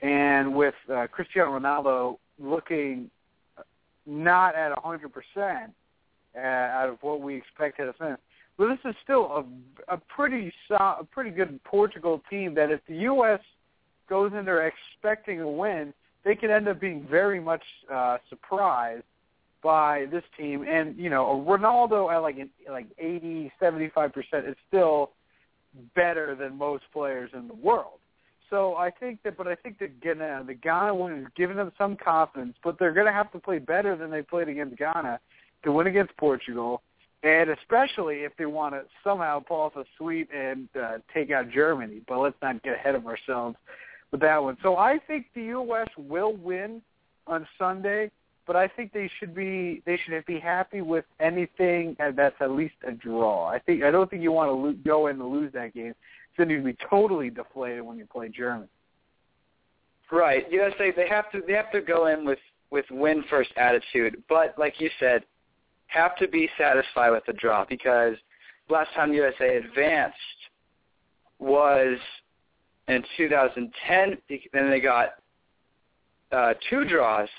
[0.01, 3.09] and with uh, Cristiano Ronaldo looking
[4.05, 5.09] not at 100%
[6.35, 8.17] uh, out of what we expected of him.
[8.57, 9.45] But this is still
[9.89, 13.39] a, a pretty so, a pretty good Portugal team that if the U.S.
[14.09, 19.03] goes in there expecting a win, they could end up being very much uh, surprised
[19.63, 20.65] by this team.
[20.67, 22.37] And you know, a Ronaldo at like
[22.69, 25.11] like 80, 75 percent is still
[25.95, 27.99] better than most players in the world.
[28.49, 31.71] So I think that, but I think that Ghana, the Ghana one is giving them
[31.75, 35.19] some confidence, but they're going to have to play better than they played against Ghana
[35.63, 36.83] to win against Portugal,
[37.23, 41.49] and especially if they want to somehow pull off a sweep and uh, take out
[41.49, 42.01] Germany.
[42.07, 43.55] But let's not get ahead of ourselves
[44.11, 44.57] with that one.
[44.61, 45.87] So I think the U.S.
[45.97, 46.81] will win
[47.25, 48.11] on Sunday,
[48.45, 52.75] but I think they should be they should be happy with anything that's at least
[52.85, 53.47] a draw.
[53.47, 55.93] I think I don't think you want to lo- go in and lose that game.
[56.37, 58.67] Then you'd be totally deflated when you play Germany.
[60.11, 60.51] Right.
[60.51, 64.55] USA they have to they have to go in with with win first attitude, but
[64.57, 65.23] like you said,
[65.87, 68.15] have to be satisfied with the draw because
[68.69, 70.17] last time USA advanced
[71.39, 71.97] was
[72.87, 74.17] in 2010.
[74.53, 75.09] Then they got
[76.31, 77.29] uh, two draws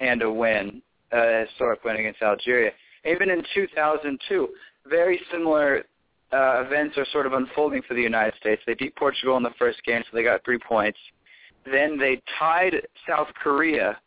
[0.00, 2.70] and a win, a historic win against Algeria.
[3.04, 4.48] Even in 2002,
[4.86, 5.84] very similar
[6.32, 8.62] uh, events are sort of unfolding for the United States.
[8.66, 10.98] They beat Portugal in the first game, so they got three points.
[11.64, 12.74] Then they tied
[13.08, 13.98] South Korea,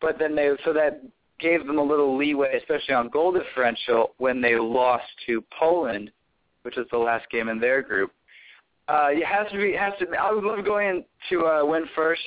[0.00, 1.02] but then they so that
[1.40, 6.10] gave them a little leeway, especially on goal differential, when they lost to Poland,
[6.62, 8.12] which was the last game in their group.
[8.88, 9.74] Uh, it has to be.
[9.74, 10.06] Has to.
[10.16, 12.22] I would love going to uh, win first.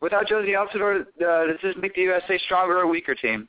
[0.00, 3.48] Without Jozy Altidore, uh, does this make the USA stronger or weaker team?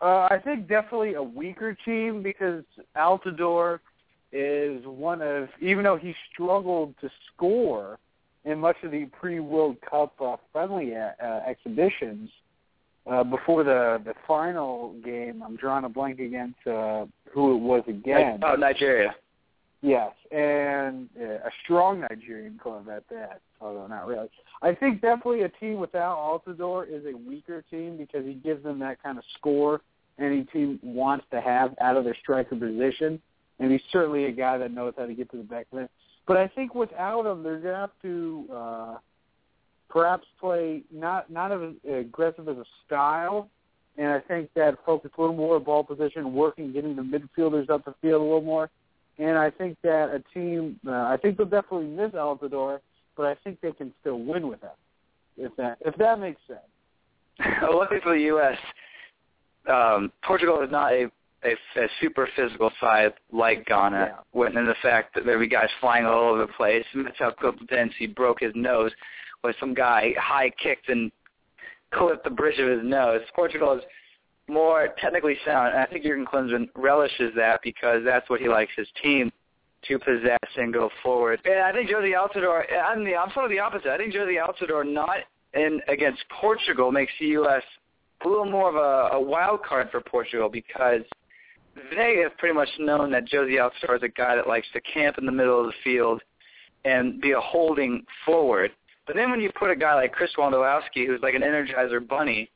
[0.00, 2.64] Uh, I think definitely a weaker team because
[2.96, 3.78] Altidore
[4.32, 7.98] is one of, even though he struggled to score
[8.44, 12.28] in much of the pre-World Cup uh, friendly uh, exhibitions
[13.06, 15.42] uh, before the the final game.
[15.44, 18.40] I'm drawing a blank against uh, who it was again.
[18.42, 19.14] Oh, Nigeria.
[19.82, 24.28] Yes, and uh, a strong Nigerian club at that, although not really.
[24.62, 28.78] I think definitely a team without Altidore is a weaker team because he gives them
[28.78, 29.82] that kind of score
[30.18, 33.20] any team wants to have out of their striker position,
[33.58, 35.90] and he's certainly a guy that knows how to get to the back of it.
[36.26, 38.96] But I think without him, they're going to have to uh,
[39.88, 43.48] perhaps play not not as aggressive as a style,
[43.96, 47.84] and I think that focus a little more ball position, working, getting the midfielders up
[47.84, 48.70] the field a little more
[49.18, 52.80] and I think that a team, uh, I think they'll definitely miss Altidore,
[53.16, 54.70] but I think they can still win with him.
[55.36, 56.60] If that if that makes sense.
[57.62, 58.56] luckily for the U.S.,
[59.68, 61.10] um, Portugal is not a,
[61.44, 64.10] a, a super physical side like Ghana.
[64.10, 64.16] Yeah.
[64.32, 66.84] When in the fact that there were guys flying all over the place.
[66.94, 67.32] Mitchell
[67.98, 68.92] He broke his nose,
[69.44, 71.12] with some guy high kicked and
[71.92, 73.20] clipped the bridge of his nose.
[73.34, 73.82] Portugal is
[74.48, 75.68] more technically sound.
[75.68, 79.30] And I think Jurgen Klinsmann relishes that because that's what he likes his team
[79.88, 81.40] to possess and go forward.
[81.44, 83.88] And I think Jozy Altidore, I'm, the, I'm sort of the opposite.
[83.88, 85.18] I think Jozy Altidore not
[85.52, 87.62] in against Portugal makes the U.S.
[88.24, 91.02] a little more of a, a wild card for Portugal because
[91.94, 95.18] they have pretty much known that Jozy Altidore is a guy that likes to camp
[95.18, 96.22] in the middle of the field
[96.84, 98.70] and be a holding forward.
[99.06, 102.50] But then when you put a guy like Chris Wondolowski, who's like an energizer bunny,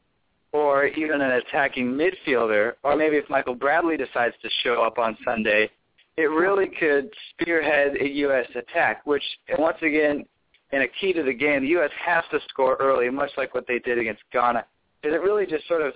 [0.52, 5.16] or even an attacking midfielder, or maybe if Michael Bradley decides to show up on
[5.24, 5.70] Sunday,
[6.16, 8.46] it really could spearhead a U.S.
[8.54, 9.22] attack, which,
[9.58, 10.24] once again,
[10.72, 11.90] in a key to the game, the U.S.
[12.04, 14.64] has to score early, much like what they did against Ghana,
[15.00, 15.92] because it really just sort of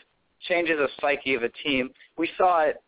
[0.49, 1.91] changes the psyche of a team.
[2.17, 2.83] We saw it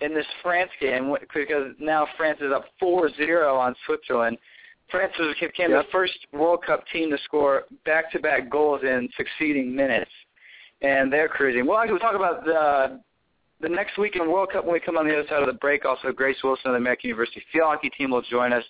[0.00, 4.38] in this France game because now France is up 4-0 on Switzerland.
[4.90, 5.86] France became yep.
[5.86, 10.10] the first World Cup team to score back-to-back goals in succeeding minutes
[10.82, 11.66] and they're cruising.
[11.66, 13.00] Well, we'll talk about the
[13.60, 15.52] the next week in World Cup when we come on the other side of the
[15.52, 15.84] break.
[15.84, 18.64] Also, Grace Wilson of the American University Field Hockey Team will join us,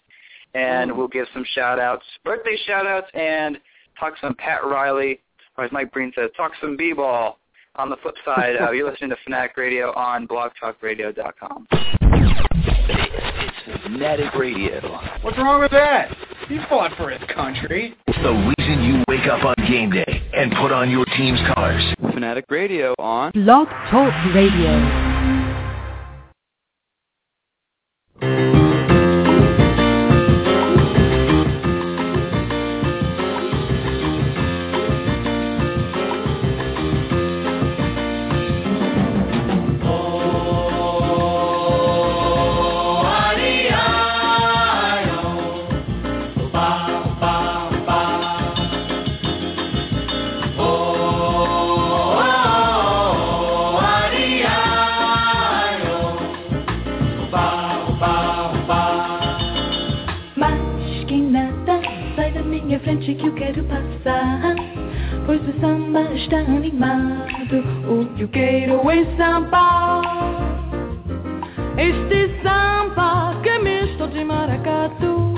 [0.55, 3.57] and we'll give some shout-outs, birthday shout-outs, and
[3.99, 5.21] talk some Pat Riley,
[5.57, 7.39] or as Mike Breen says, talk some b-ball.
[7.77, 11.69] On the flip side, uh, you're listening to Fanatic Radio on blogtalkradio.com.
[13.67, 14.81] It's Fanatic Radio.
[15.23, 16.17] What's wrong with that?
[16.49, 17.95] He fought for his country.
[18.07, 21.83] It's the reason you wake up on game day and put on your team's colors.
[22.13, 25.11] Fanatic Radio on Blog Talk Radio.
[66.31, 67.59] Está animado.
[67.89, 70.01] O que eu quero é samba.
[71.77, 75.35] Este samba que é misto de maracatu.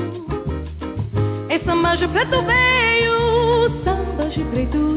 [1.49, 4.92] É samba de preto veio, samba de preto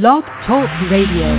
[0.00, 1.36] Blog Talk Radio.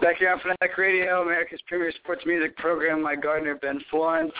[0.00, 4.30] Back here on Fanatic Radio, America's premier sports music program, my gardener Ben Florence.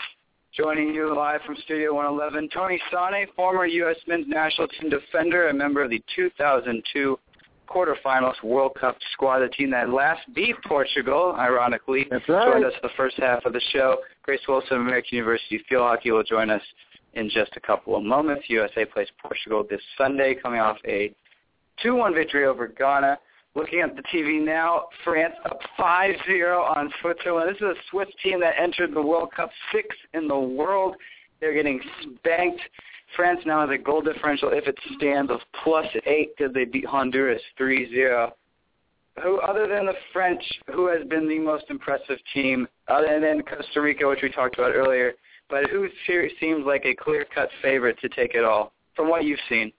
[0.53, 3.97] Joining you live from Studio 111, Tony Sanneh, former U.S.
[4.07, 7.19] men's national team defender, a member of the 2002
[7.67, 12.07] quarterfinals World Cup squad, the team that last beat Portugal, ironically.
[12.09, 12.53] That's right.
[12.53, 13.97] Joined us the first half of the show.
[14.23, 16.61] Grace Wilson of American University Field Hockey will join us
[17.13, 18.43] in just a couple of moments.
[18.49, 21.13] USA plays Portugal this Sunday, coming off a
[21.83, 23.17] 2-1 victory over Ghana.
[23.55, 27.49] Looking at the TV now, France up 5-0 on Switzerland.
[27.49, 30.95] This is a Swiss team that entered the World Cup sixth in the world.
[31.39, 31.79] They're getting
[32.17, 32.61] spanked.
[33.15, 36.85] France now has a goal differential, if it stands, of plus 8 because they beat
[36.85, 38.31] Honduras 3-0.
[39.23, 43.81] Who, other than the French, who has been the most impressive team, other than Costa
[43.81, 45.13] Rica, which we talked about earlier,
[45.49, 49.71] but who seems like a clear-cut favorite to take it all, from what you've seen?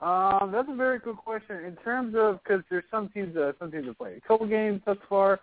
[0.00, 1.64] Um, that's a very good question.
[1.64, 4.80] In terms of because there's some teams, uh, some teams have played a couple games
[4.84, 5.40] thus far.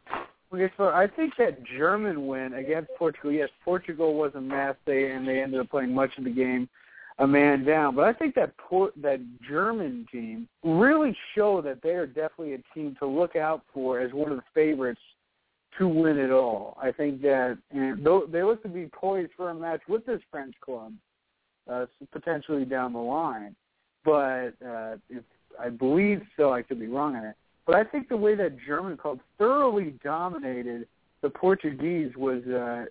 [0.54, 3.32] Okay, so I think that German win against Portugal.
[3.32, 4.76] Yes, Portugal was a mess.
[4.86, 6.68] They and they ended up playing much of the game
[7.20, 7.96] a man down.
[7.96, 12.64] But I think that Port, that German team really show that they are definitely a
[12.74, 15.02] team to look out for as one of the favorites
[15.78, 16.78] to win it all.
[16.82, 20.56] I think that and they look to be poised for a match with this French
[20.62, 20.94] club,
[21.70, 23.56] uh, potentially down the line
[24.04, 25.24] but uh, if
[25.60, 27.36] I believe so, I could be wrong on it.
[27.70, 30.88] But I think the way that German club thoroughly dominated
[31.22, 32.86] the Portuguese was, uh,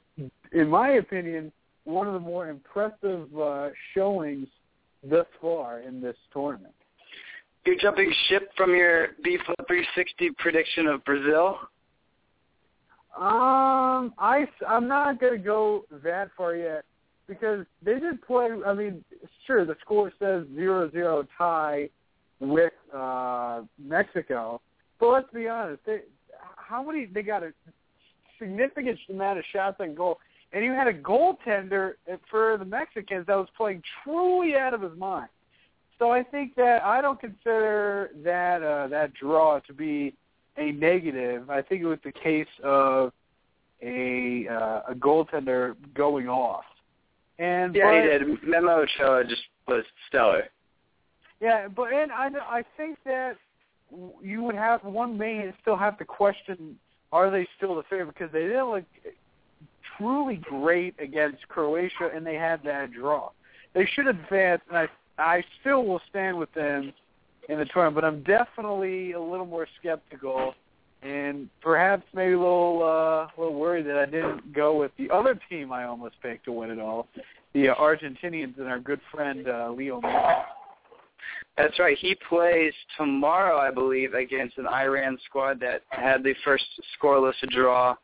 [0.53, 1.51] in my opinion,
[1.83, 4.47] one of the more impressive uh, showings
[5.03, 6.75] thus far in this tournament.
[7.67, 11.59] You're jumping ship from your B Flip 360 prediction of Brazil.
[13.17, 16.85] Um, I I'm not gonna go that far yet
[17.27, 18.51] because they did play.
[18.65, 19.05] I mean,
[19.45, 21.91] sure, the score says zero zero tie
[22.39, 24.61] with uh Mexico,
[24.99, 26.01] but let's be honest, they
[26.57, 27.53] how many they got a
[28.39, 30.19] significant amount of shots on goal,
[30.53, 31.93] and you had a goaltender
[32.31, 35.29] for the Mexicans that was playing truly out of his mind.
[35.99, 40.15] So I think that I don't consider that uh, that draw to be
[40.57, 41.51] a negative.
[41.51, 43.13] I think it was the case of
[43.83, 46.65] a uh, a goaltender going off.
[47.39, 48.43] And Yeah, he did.
[48.45, 50.45] Memo Ochoa just was stellar.
[51.41, 53.37] Yeah, but and I I think that
[54.23, 56.77] you would have one may still have to question
[57.13, 58.85] are they still the favorite because they didn't look
[59.97, 63.31] truly great against Croatia and they had that draw.
[63.75, 66.93] They should advance, and I I still will stand with them
[67.49, 70.55] in the tournament, but I'm definitely a little more skeptical
[71.03, 75.11] and perhaps maybe a little uh, a little worried that I didn't go with the
[75.11, 77.09] other team I almost picked to win it all,
[77.55, 80.45] the uh, Argentinians and our good friend uh, Leo Messi.
[81.59, 81.99] That's right.
[81.99, 86.65] He plays tomorrow, I believe, against an Iran squad that had the first
[87.01, 87.97] scoreless draw.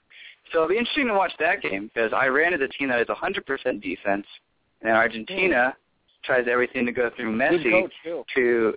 [0.53, 3.07] So it'll be interesting to watch that game because Iran is a team that is
[3.07, 4.27] 100% defense,
[4.83, 5.75] and Argentina
[6.25, 7.89] tries everything to go through Messi
[8.35, 8.75] to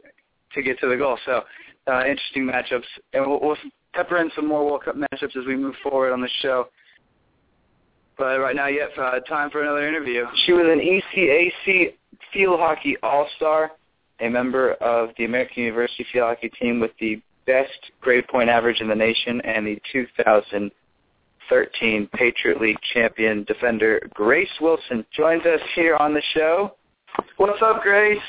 [0.53, 1.17] to get to the goal.
[1.25, 1.43] So
[1.87, 3.57] uh, interesting matchups, and we'll, we'll
[3.93, 6.67] pepper in some more World Cup matchups as we move forward on the show.
[8.17, 10.25] But right now, yep, uh, time for another interview.
[10.45, 11.93] She was an ECAC
[12.33, 13.71] field hockey all-star,
[14.19, 18.81] a member of the American University field hockey team with the best grade point average
[18.81, 25.95] in the nation, and the 2013 Patriot League champion defender Grace Wilson joins us here
[25.95, 26.73] on the show.
[27.37, 28.19] What's up, Grace?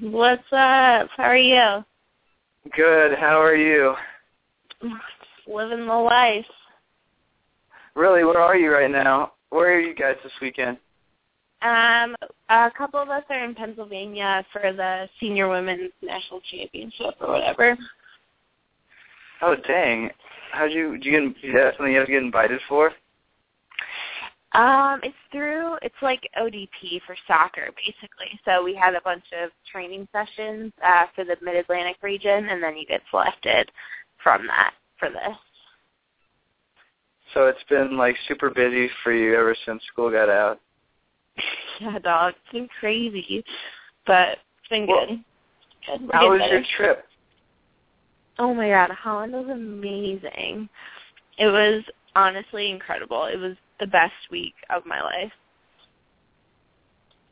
[0.00, 1.08] What's up?
[1.16, 1.84] How are you?
[2.76, 3.18] Good.
[3.18, 3.94] How are you?
[5.46, 6.46] Living the life.
[7.94, 9.32] Really, where are you right now?
[9.50, 10.78] Where are you guys this weekend?
[11.62, 12.16] Um,
[12.50, 17.78] a couple of us are in Pennsylvania for the senior women's national championship or whatever.
[19.42, 20.10] Oh dang!
[20.52, 20.98] How'd you?
[20.98, 21.48] Did you get?
[21.48, 22.92] Is that something you have to get invited for?
[24.52, 28.38] Um, it's through it's like ODP for soccer basically.
[28.44, 32.62] So we had a bunch of training sessions uh, for the Mid Atlantic region, and
[32.62, 33.70] then you get selected
[34.22, 35.36] from that for this.
[37.32, 40.60] So it's been like super busy for you ever since school got out.
[41.80, 43.44] yeah, dog, it's been crazy,
[44.06, 45.24] but it's been Well, good.
[45.86, 46.10] Good.
[46.12, 46.54] How was better.
[46.58, 47.04] your trip?
[48.38, 50.68] Oh my god, Holland was amazing.
[51.38, 51.82] It was
[52.14, 53.24] honestly incredible.
[53.24, 55.32] It was the best week of my life.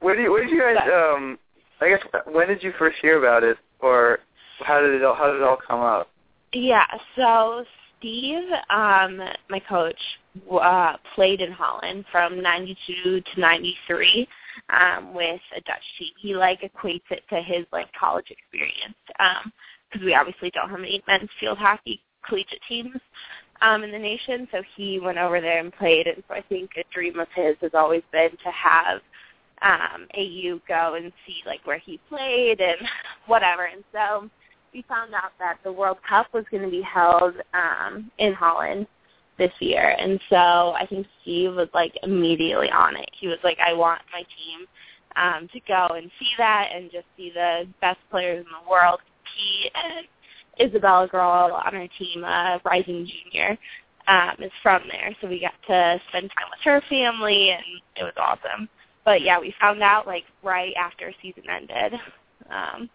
[0.01, 0.77] Where did you, where did you guys?
[0.87, 1.39] Um,
[1.81, 4.21] I guess when did you first hear about it, or
[4.61, 6.09] how did it all, how did it all come up?
[6.53, 6.87] Yeah,
[7.17, 7.65] so
[7.99, 10.01] Steve, um, my coach,
[10.51, 14.29] uh, played in Holland from 92 to 93
[14.71, 16.13] um, with a Dutch team.
[16.21, 21.03] He like equates it to his like college experience because we obviously don't have any
[21.07, 22.97] men's field hockey collegiate teams
[23.61, 24.49] um, in the nation.
[24.53, 27.57] So he went over there and played, and so I think a dream of his
[27.61, 29.01] has always been to have
[29.63, 32.79] um, AU go and see like where he played and
[33.27, 33.65] whatever.
[33.65, 34.29] And so
[34.73, 38.87] we found out that the World Cup was going to be held um, in Holland
[39.39, 43.09] this year, and so I think Steve was like immediately on it.
[43.13, 44.67] He was like, "I want my team
[45.17, 49.01] um, to go and see that, and just see the best players in the world
[49.25, 53.57] compete." And Isabella Girl on our team, uh, Rising Junior,
[54.09, 57.65] um, is from there, so we got to spend time with her family, and
[57.97, 58.69] it was awesome.
[59.05, 61.99] But yeah, we found out like right after season ended.
[62.51, 62.91] Um,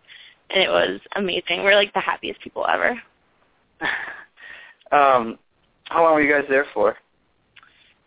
[0.49, 1.63] and it was amazing.
[1.63, 3.01] We're like the happiest people ever.
[4.91, 5.39] um,
[5.93, 6.97] how long were you guys there for?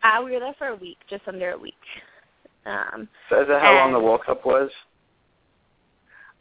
[0.02, 1.74] Uh, we were there for a week, just under a week.
[2.66, 4.70] Um, So is that how long the World Cup was?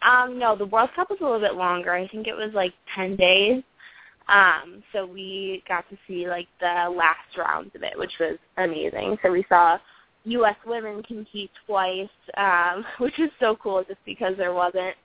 [0.01, 1.93] um, no, the World Cup was a little bit longer.
[1.93, 3.63] I think it was like ten days.
[4.27, 9.17] Um, so we got to see like the last rounds of it, which was amazing.
[9.21, 9.77] So we saw
[10.25, 10.55] U.S.
[10.65, 14.95] women compete twice, um, which is so cool, just because there wasn't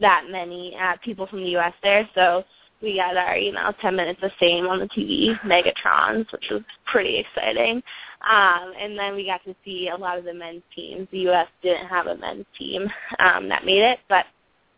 [0.00, 1.74] that many uh, people from the U.S.
[1.82, 2.08] there.
[2.14, 2.44] So
[2.80, 6.62] we got our, you know, 10 minutes of fame on the TV, Megatrons, which was
[6.86, 7.82] pretty exciting.
[8.28, 11.08] Um, and then we got to see a lot of the men's teams.
[11.10, 11.48] The U.S.
[11.62, 14.26] didn't have a men's team um, that made it, but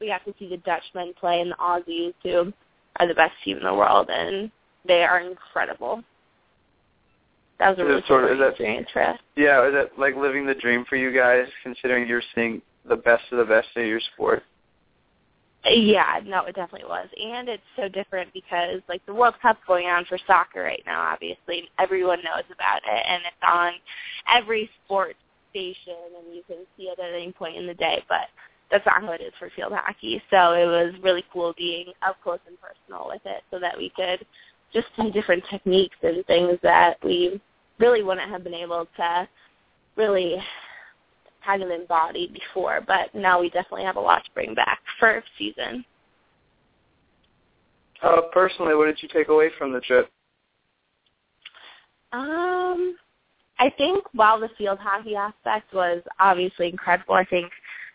[0.01, 2.53] we got to see the Dutch men play and the Aussies, who
[2.99, 4.51] are the best team in the world, and
[4.87, 6.03] they are incredible.
[7.59, 8.57] That was a really sort of- is that-
[8.93, 9.19] for us.
[9.37, 13.31] Yeah, is it like living the dream for you guys, considering you're seeing the best
[13.31, 14.43] of the best in your sport?
[15.65, 17.09] Yeah, no, it definitely was.
[17.23, 21.03] And it's so different because like the World Cup's going on for soccer right now,
[21.03, 21.69] obviously.
[21.79, 23.73] Everyone knows about it and it's on
[24.35, 25.19] every sports
[25.51, 28.29] station and you can see it at any point in the day, but
[28.71, 30.23] that's not how it is for field hockey.
[30.31, 33.93] So it was really cool being up close and personal with it so that we
[33.95, 34.25] could
[34.73, 37.41] just see different techniques and things that we
[37.79, 39.29] really wouldn't have been able to
[39.97, 40.37] really
[41.63, 45.85] of embody before, but now we definitely have a lot to bring back for season.
[48.03, 50.11] Uh, personally, what did you take away from the trip?
[52.13, 52.97] Um,
[53.59, 57.51] I think while the field hockey aspect was obviously incredible, I think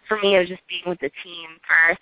[0.07, 1.97] for me it was just being with the team for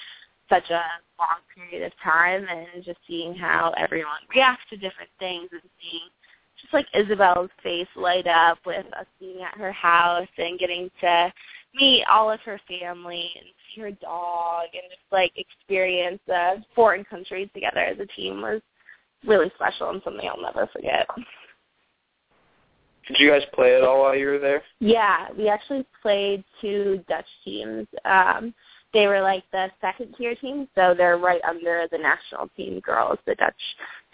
[0.49, 0.83] such a
[1.17, 6.09] long period of time and just seeing how everyone reacts to different things and seeing
[6.61, 11.33] just like Isabel's face light up with us being at her house and getting to
[11.75, 13.45] meet all of her family and
[13.75, 18.61] see her dog and just like experience a foreign country together as a team was
[19.25, 21.07] really special and something I'll never forget.
[23.07, 24.63] Did you guys play at all while you were there?
[24.79, 27.87] Yeah, we actually played two Dutch teams.
[28.05, 28.53] Um
[28.93, 33.17] they were like the second tier team, so they're right under the national team girls,
[33.25, 33.53] the Dutch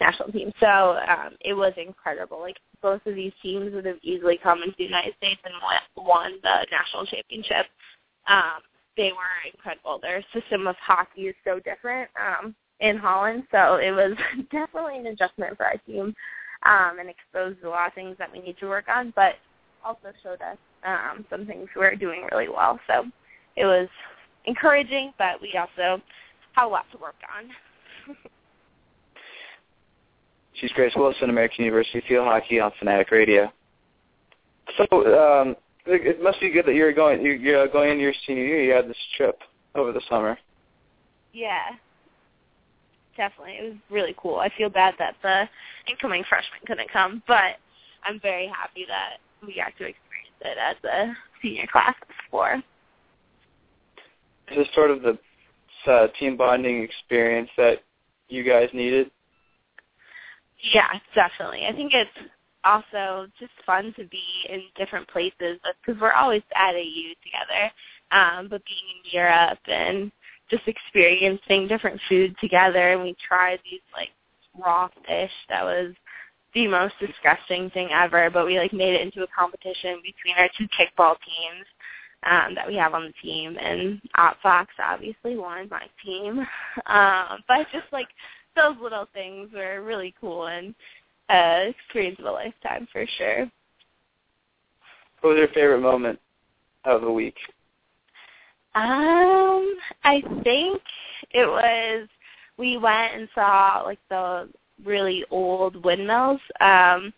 [0.00, 0.52] national team.
[0.58, 2.40] So um, it was incredible.
[2.40, 5.54] Like both of these teams would have easily come into the United States and
[5.96, 7.66] won the national championship.
[8.26, 8.62] Um,
[8.96, 9.98] they were incredible.
[10.00, 14.16] Their system of hockey is so different um, in Holland, so it was
[14.50, 16.14] definitely an adjustment for our team
[16.64, 19.34] um, and exposed a lot of things that we need to work on, but
[19.84, 22.78] also showed us um, some things we're doing really well.
[22.86, 23.04] So
[23.56, 23.88] it was
[24.44, 26.02] encouraging, but we also
[26.52, 28.16] have a lot to work on.
[30.54, 33.50] She's Grace Wilson, American University Field Hockey on Fanatic Radio.
[34.76, 38.62] So um, it must be good that you're going you're going into your senior year.
[38.64, 39.38] You had this trip
[39.74, 40.38] over the summer.
[41.32, 41.70] Yeah,
[43.16, 43.54] definitely.
[43.54, 44.36] It was really cool.
[44.36, 45.48] I feel bad that the
[45.90, 47.56] incoming freshmen couldn't come, but
[48.04, 49.96] I'm very happy that we got to experience
[50.40, 51.94] it as a senior class.
[52.02, 52.62] Is
[54.56, 55.18] this sort of the
[55.90, 57.82] uh, team bonding experience that
[58.28, 59.10] you guys needed?
[60.74, 61.66] Yeah, definitely.
[61.66, 62.10] I think it's
[62.64, 67.72] also just fun to be in different places because we're always at AU together.
[68.12, 70.12] Um, but being in Europe and
[70.50, 74.10] just experiencing different food together, and we tried these like
[74.58, 75.94] raw fish that was
[76.54, 78.28] the most disgusting thing ever.
[78.30, 81.66] But we like made it into a competition between our two kickball teams
[82.24, 84.00] um, that we have on the team, and
[84.42, 86.46] Fox obviously won my team.
[86.86, 88.08] Um, but just like
[88.56, 90.74] those little things were really cool and
[91.28, 93.50] uh, experience of a lifetime for sure.
[95.20, 96.18] What was your favorite moment
[96.84, 97.36] of the week?
[98.74, 100.80] Um, I think
[101.32, 102.08] it was
[102.56, 104.48] we went and saw like the
[104.84, 107.12] really old windmills um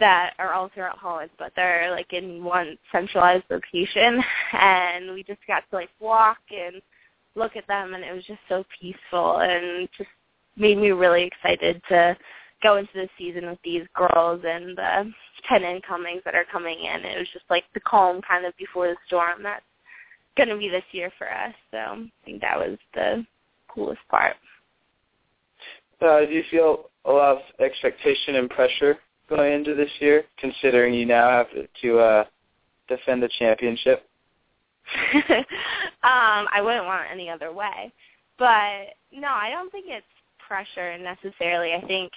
[0.00, 4.22] that are all throughout Holland, but they're like in one centralized location
[4.52, 6.80] and we just got to like walk and
[7.34, 10.10] look at them and it was just so peaceful and just
[10.56, 12.16] made me really excited to
[12.62, 15.12] go into the season with these girls and the
[15.48, 17.04] ten incomings that are coming in.
[17.04, 19.62] It was just like the calm kind of before the storm that's
[20.36, 21.54] going to be this year for us.
[21.70, 23.24] So I think that was the
[23.72, 24.36] coolest part.
[26.00, 30.94] Uh, do you feel a lot of expectation and pressure going into this year, considering
[30.94, 31.46] you now have
[31.82, 32.24] to uh,
[32.88, 34.08] defend the championship?
[35.28, 35.44] um,
[36.02, 37.92] I wouldn't want it any other way.
[38.38, 40.06] But no, I don't think it's
[40.46, 41.74] pressure necessarily.
[41.74, 42.12] I think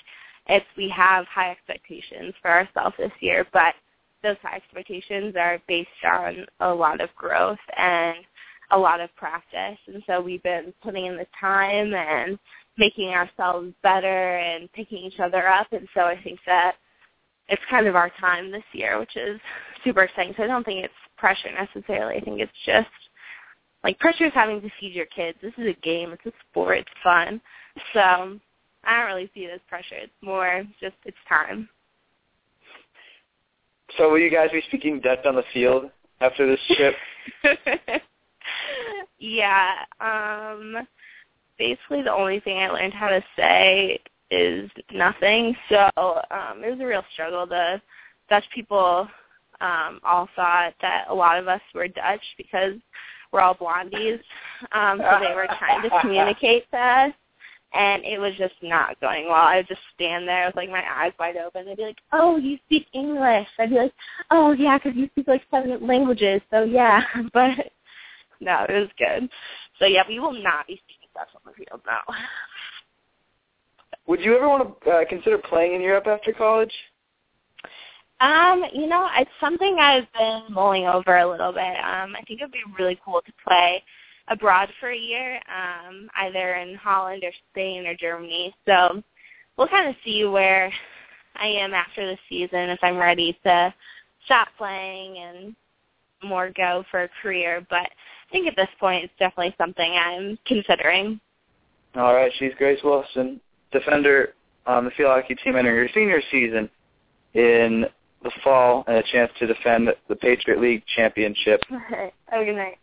[0.48, 3.76] it's we have high expectations for ourselves this year, but
[4.24, 8.18] those high expectations are based on a lot of growth and
[8.72, 9.78] a lot of practice.
[9.88, 12.40] And so we've been putting in the time and
[12.78, 15.68] making ourselves better and picking each other up.
[15.72, 16.76] And so I think that
[17.52, 19.40] it's kind of our time this year, which is
[19.84, 20.34] super exciting.
[20.38, 22.16] So I don't think it's pressure necessarily.
[22.16, 22.88] I think it's just
[23.84, 25.38] like pressure is having to feed your kids.
[25.42, 26.12] This is a game.
[26.12, 26.80] It's a sport.
[26.80, 27.42] It's fun.
[27.94, 28.40] So
[28.84, 29.96] I don't really see it as pressure.
[29.96, 31.68] It's more just it's time.
[33.98, 35.92] So will you guys be speaking Dutch on the field
[36.22, 36.96] after this trip?
[39.20, 39.74] yeah.
[40.00, 40.88] Um
[41.58, 44.00] basically the only thing I learned how to say
[44.32, 45.56] is nothing.
[45.70, 47.46] So um it was a real struggle.
[47.46, 47.82] The
[48.30, 49.08] Dutch people
[49.60, 52.74] um all thought that a lot of us were Dutch because
[53.32, 54.20] we're all blondies.
[54.72, 57.14] Um so they were trying to communicate to us
[57.74, 59.36] and it was just not going well.
[59.36, 61.66] I would just stand there with like my eyes wide open.
[61.66, 63.94] They'd be like, "Oh, you speak English." I'd be like,
[64.30, 67.02] "Oh, yeah, because you speak like seven languages." So yeah,
[67.34, 67.72] but
[68.42, 69.30] no, it was good.
[69.80, 72.02] So yeah, we will not be speaking Dutch on the field now.
[74.12, 76.74] Would you ever want to uh, consider playing in Europe after college?
[78.20, 81.62] Um, you know, it's something I've been mulling over a little bit.
[81.62, 83.82] Um, I think it'd be really cool to play
[84.28, 88.54] abroad for a year, um, either in Holland or Spain or Germany.
[88.66, 89.02] So
[89.56, 90.74] we'll kind of see where
[91.38, 93.74] I am after the season if I'm ready to
[94.26, 95.56] stop playing and
[96.22, 97.66] more go for a career.
[97.70, 101.22] But I think at this point it's definitely something I'm considering.
[101.96, 103.40] All right, she's Grace Wilson,
[103.72, 104.34] defender
[104.66, 106.70] on the field hockey team entering her senior season
[107.34, 107.86] in
[108.24, 111.62] the fall and a chance to defend the Patriot League championship.
[111.70, 112.78] Have a good night.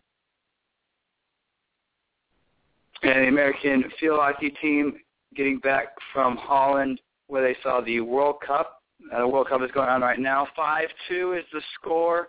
[3.03, 4.99] and the American field hockey team
[5.35, 8.83] getting back from Holland where they saw the World Cup.
[9.13, 10.49] Uh, the World Cup is going on right now.
[10.59, 12.29] 5-2 is the score.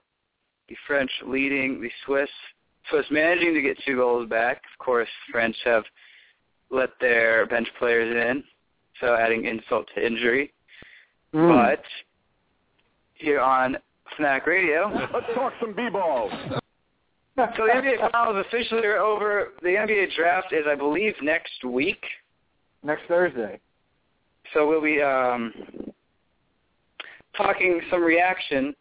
[0.67, 2.29] The French leading the Swiss.
[2.89, 4.57] Swiss managing to get two goals back.
[4.57, 5.83] Of course, French have
[6.71, 8.43] let their bench players in,
[8.99, 10.53] so adding insult to injury.
[11.33, 11.49] Hmm.
[11.49, 11.83] But
[13.15, 13.77] here on
[14.15, 16.31] Fanatic Radio, Let's talk some b-balls.
[17.37, 19.49] so the NBA Finals officially are over.
[19.61, 22.03] The NBA draft is, I believe, next week.
[22.83, 23.59] Next Thursday.
[24.53, 25.53] So we'll be um,
[27.37, 28.75] talking some reaction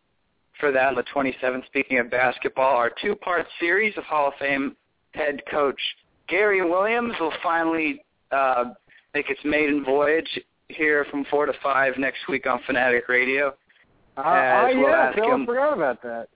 [0.59, 1.67] for that on the 27th.
[1.67, 4.77] Speaking of basketball, our two-part series of Hall of Fame
[5.15, 5.81] head coach
[6.29, 8.65] Gary Williams will finally uh,
[9.15, 13.49] make its maiden voyage here from 4 to 5 next week on Fanatic Radio.
[14.17, 16.29] Uh, oh, we'll yeah, ask I him- forgot about that.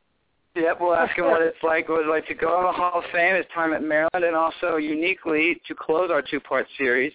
[0.55, 2.99] Yep, we'll ask him what it's like, what it's like to go to the Hall
[3.01, 7.13] of Fame, his time at Maryland, and also uniquely to close our two-part series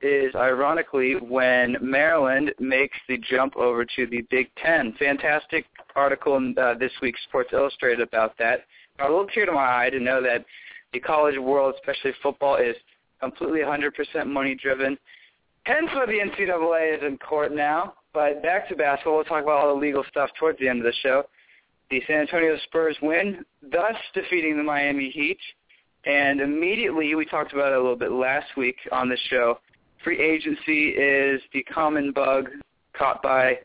[0.00, 4.94] is ironically when Maryland makes the jump over to the Big Ten.
[4.96, 5.64] Fantastic
[5.96, 8.60] article in uh, this week's Sports Illustrated about that.
[9.00, 10.44] A little tear to my eye to know that
[10.92, 12.76] the college world, especially football, is
[13.20, 14.98] completely 100% money-driven.
[15.64, 17.94] Hence why the NCAA is in court now.
[18.14, 20.84] But back to basketball, we'll talk about all the legal stuff towards the end of
[20.84, 21.24] the show
[21.90, 25.38] the San Antonio Spurs win, thus defeating the Miami Heat.
[26.04, 29.58] And immediately, we talked about it a little bit last week on the show,
[30.04, 32.48] free agency is the common bug
[32.96, 33.58] caught by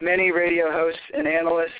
[0.00, 1.72] many radio hosts and analysts.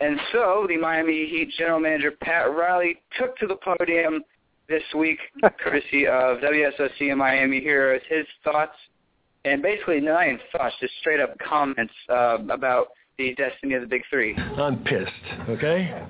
[0.00, 4.22] And so the Miami Heat general manager, Pat Riley, took to the podium
[4.68, 5.18] this week,
[5.62, 8.76] courtesy of WSOC and Miami Heroes, his thoughts,
[9.44, 13.86] and basically not even thoughts, just straight up comments uh, about the destiny of the
[13.86, 14.36] Big Three.
[14.36, 15.10] I'm pissed,
[15.48, 16.04] okay?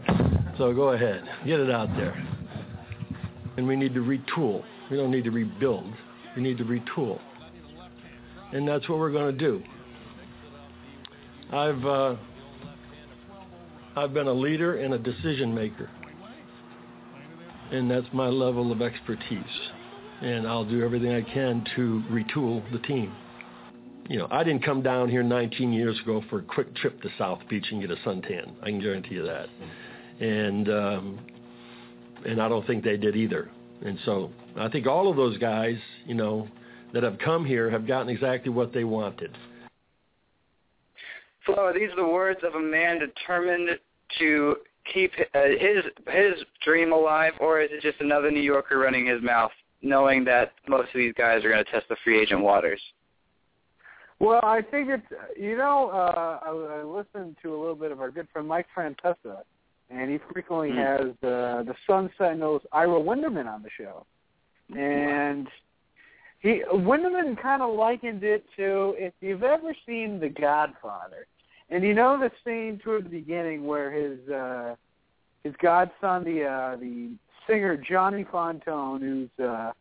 [0.59, 1.22] So go ahead.
[1.47, 2.14] Get it out there.
[3.57, 4.64] And we need to retool.
[4.91, 5.93] We don't need to rebuild.
[6.34, 7.20] We need to retool.
[8.53, 9.62] And that's what we're going to do.
[11.53, 12.16] I've uh,
[13.97, 15.90] I've been a leader and a decision maker.
[17.72, 19.44] And that's my level of expertise.
[20.20, 23.12] And I'll do everything I can to retool the team
[24.09, 27.09] you know, I didn't come down here 19 years ago for a quick trip to
[27.18, 28.53] South Beach and get a suntan.
[28.62, 29.49] I can guarantee you that.
[30.20, 31.18] And um,
[32.24, 33.51] and I don't think they did either.
[33.84, 35.76] And so I think all of those guys,
[36.07, 36.49] you know,
[36.92, 39.36] that have come here have gotten exactly what they wanted.
[41.44, 43.78] Flo, are these are the words of a man determined
[44.18, 44.57] to
[44.92, 46.34] keep uh, his his
[46.64, 49.52] dream alive, or is it just another New Yorker running his mouth,
[49.82, 52.80] knowing that most of these guys are going to test the free agent waters?
[54.18, 55.07] Well, I think it's
[55.38, 58.66] you know uh, I, I listened to a little bit of our good friend Mike
[58.74, 59.42] Francesa,
[59.90, 60.78] and he frequently Hmm.
[60.78, 64.07] has the the Sun Sentinels Ira Winderman on the show,
[64.74, 65.46] and
[66.40, 71.26] he Winderman kind of likened it to if you've ever seen The Godfather,
[71.70, 74.74] and you know the scene toward the beginning where his uh,
[75.44, 77.10] his godson, the uh, the
[77.46, 79.72] singer Johnny Fontane, who's uh,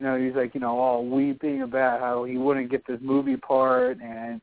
[0.00, 3.36] you know, he's like, you know, all weeping about how he wouldn't get this movie
[3.36, 4.40] part, and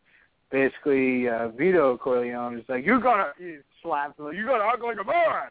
[0.51, 4.83] basically uh, Vito Corleone is like, "You're gonna," he slaps him, like, "You're gonna act
[4.83, 5.49] like a man."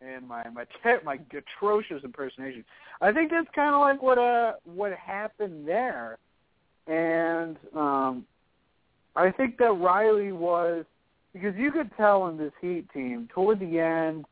[0.00, 2.64] And my my te- my atrocious impersonation.
[3.00, 6.18] I think that's kind of like what uh what happened there,
[6.88, 8.26] and um,
[9.16, 10.84] I think that Riley was
[11.32, 14.24] because you could tell in this Heat team toward the end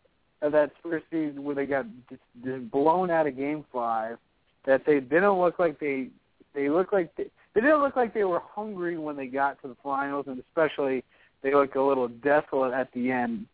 [0.43, 4.19] of that first season where they got just, blown out of Game Five
[4.67, 6.09] that they didn't look like they
[6.55, 7.25] they looked like they,
[7.55, 11.03] they didn't look like they were hungry when they got to the finals, and especially
[11.43, 13.47] they looked a little desolate at the end,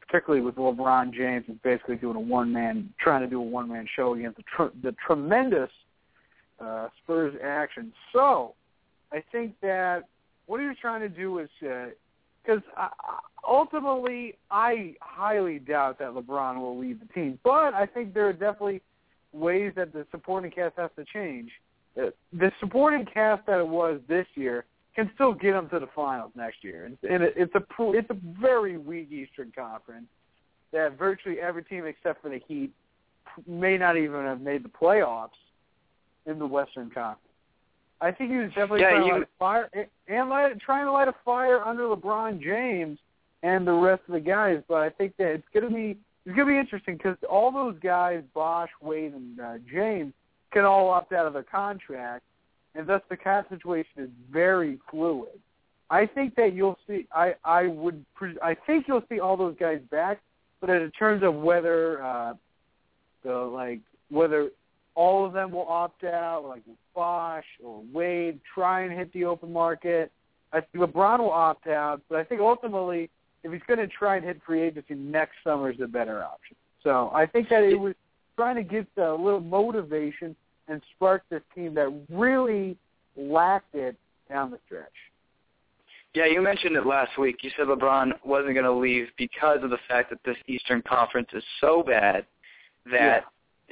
[0.00, 3.68] particularly with LeBron James who's basically doing a one man trying to do a one
[3.68, 5.70] man show against the tr- the tremendous
[6.60, 7.92] uh, Spurs action.
[8.12, 8.54] So
[9.12, 10.04] I think that
[10.46, 12.88] what was trying to do is because uh,
[13.46, 18.32] ultimately I highly doubt that LeBron will lead the team, but I think there are
[18.32, 18.82] definitely
[19.32, 21.50] ways that the supporting cast has to change.
[22.00, 25.88] Uh, The supporting cast that it was this year can still get them to the
[25.94, 30.06] finals next year, and and it, it's a it's a very weak Eastern Conference
[30.72, 32.72] that virtually every team except for the Heat
[33.46, 35.30] may not even have made the playoffs
[36.24, 37.20] in the Western Conference.
[38.00, 39.70] I think he was definitely Yeah, trying to light a fire
[40.08, 42.98] and light, trying to light a fire under LeBron James
[43.42, 44.62] and the rest of the guys.
[44.68, 47.52] But I think that it's going to be it's going to be interesting because all
[47.52, 50.12] those guys, Bosh, Wade, and uh, James,
[50.52, 52.24] can all opt out of their contract,
[52.74, 55.38] and thus the cap situation is very fluid.
[55.88, 57.06] I think that you'll see.
[57.14, 58.04] I I would.
[58.14, 60.20] Pre- I think you'll see all those guys back,
[60.60, 62.34] but in terms of whether uh,
[63.22, 63.80] the like
[64.10, 64.50] whether
[64.96, 66.62] all of them will opt out, like
[66.94, 70.10] Bosh or Wade, try and hit the open market.
[70.52, 73.10] I think LeBron will opt out, but I think ultimately,
[73.44, 76.56] if he's going to try and hit free agency next summer, is a better option.
[76.82, 77.94] So I think that it was
[78.36, 80.34] trying to get a little motivation
[80.68, 82.76] and spark this team that really
[83.16, 83.96] lacked it
[84.30, 84.88] down the stretch.
[86.14, 87.36] Yeah, you mentioned it last week.
[87.42, 91.28] You said LeBron wasn't going to leave because of the fact that this Eastern Conference
[91.34, 92.24] is so bad
[92.90, 93.24] that.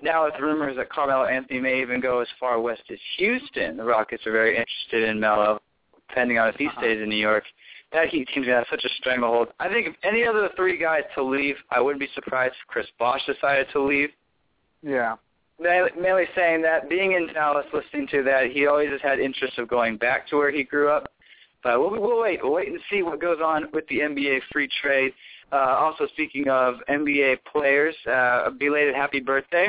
[0.02, 3.76] Now it's rumors that Carmelo Anthony may even go as far west as Houston.
[3.76, 5.60] The Rockets are very interested in Melo,
[6.08, 6.80] depending on if he uh-huh.
[6.80, 7.44] stays in New York.
[7.92, 9.48] That Heat team's to have such a stranglehold.
[9.60, 12.86] I think if any other three guys to leave, I wouldn't be surprised if Chris
[12.98, 14.10] Bosh decided to leave.
[14.82, 15.14] Yeah.
[15.60, 19.68] Mainly saying that being in Dallas, listening to that, he always has had interest of
[19.68, 21.12] going back to where he grew up.
[21.62, 22.40] But we'll, we'll wait.
[22.42, 25.12] We'll wait and see what goes on with the NBA free trade.
[25.52, 29.66] Uh, also, speaking of NBA players, uh, belated happy birthday.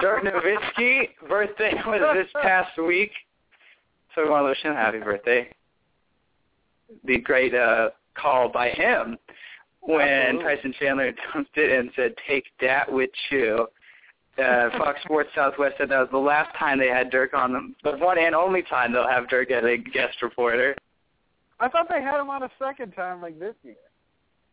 [0.00, 3.10] Dirk Nowitzki birthday was this past week,
[4.14, 5.48] so we want to wish him a happy birthday.
[7.04, 9.16] The great uh, call by him
[9.80, 10.56] when Absolutely.
[10.56, 13.66] Tyson Chandler dumped it and said, "Take that with you."
[14.38, 17.74] Uh, Fox Sports Southwest said that was the last time they had Dirk on them,
[17.82, 20.76] the one and only time they'll have Dirk as a guest reporter.
[21.58, 23.76] I thought they had him on a second time like this year.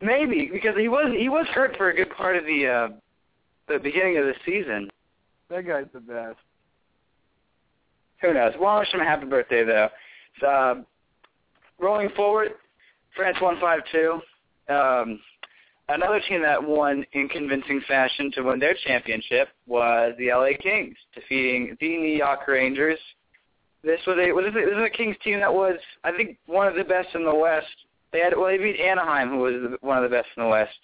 [0.00, 2.88] Maybe because he was he was hurt for a good part of the uh,
[3.68, 4.90] the beginning of the season.
[5.50, 6.38] That guy's the best.
[8.22, 8.54] Who knows?
[8.58, 9.88] Well, wish him a happy birthday though.
[10.40, 10.74] So, uh,
[11.78, 12.52] rolling forward,
[13.14, 14.20] France one five two.
[14.68, 15.20] Um,
[15.88, 20.96] another team that won in convincing fashion to win their championship was the LA Kings,
[21.14, 22.98] defeating the New York Rangers.
[23.82, 26.74] This was a was this is a Kings team that was I think one of
[26.74, 27.66] the best in the West.
[28.12, 30.78] They had well they beat Anaheim, who was one of the best in the West.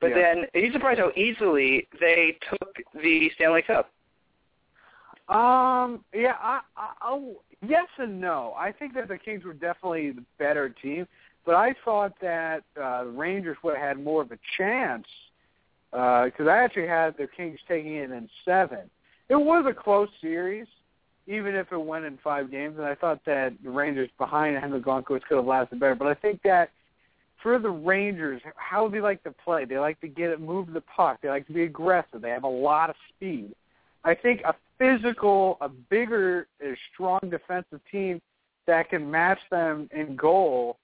[0.00, 0.34] But yeah.
[0.34, 3.90] then, are you surprised how easily they took the Stanley Cup?
[5.28, 6.04] Um.
[6.14, 6.34] Yeah.
[6.40, 6.92] I, I.
[7.02, 7.40] Oh.
[7.66, 8.54] Yes and no.
[8.56, 11.08] I think that the Kings were definitely the better team,
[11.46, 15.06] but I thought that uh, the Rangers would have had more of a chance
[15.90, 18.90] because uh, I actually had the Kings taking it in seven.
[19.28, 20.66] It was a close series,
[21.26, 24.84] even if it went in five games, and I thought that the Rangers behind Henrik
[24.84, 25.94] Lundqvist could have lasted better.
[25.94, 26.70] But I think that
[27.42, 30.80] for the Rangers, how they like to play, they like to get it, move the
[30.80, 31.20] puck.
[31.22, 32.20] They like to be aggressive.
[32.20, 33.54] They have a lot of speed.
[34.04, 38.20] I think a physical, a bigger, a strong defensive team
[38.66, 40.78] that can match them in goal.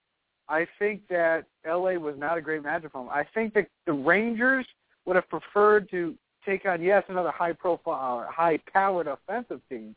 [0.53, 3.09] I think that LA was not a great matchup for them.
[3.11, 4.67] I think that the Rangers
[5.07, 9.97] would have preferred to take on yes another high profile, high powered offensive team,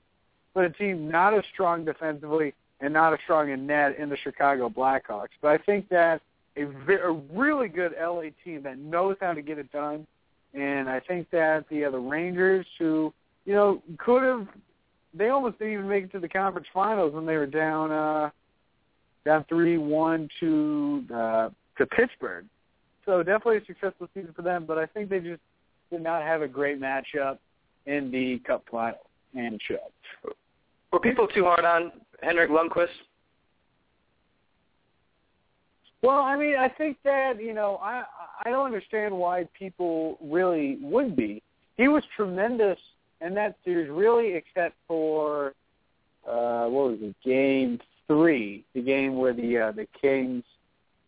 [0.54, 4.16] but a team not as strong defensively and not as strong in net in the
[4.16, 5.36] Chicago Blackhawks.
[5.42, 6.22] But I think that
[6.56, 10.08] a, a really good LA team that knows how to get it done.
[10.54, 14.48] And I think that the other Rangers, who you know could have,
[15.14, 18.30] they almost didn't even make it to the conference finals when they were down uh,
[19.26, 22.46] down three one to uh, to Pittsburgh.
[23.06, 24.66] So definitely a successful season for them.
[24.66, 25.42] But I think they just
[25.92, 27.38] did not have a great matchup
[27.86, 28.98] in the Cup final
[29.36, 29.78] and should.
[30.92, 32.88] Were people too hard on Henrik Lundqvist?
[36.02, 38.04] Well, I mean, I think that you know, I
[38.44, 41.42] I don't understand why people really would be.
[41.78, 42.78] He was tremendous
[43.22, 45.54] in that series, really, except for
[46.28, 50.44] uh what was it, Game Three, the game where the uh, the Kings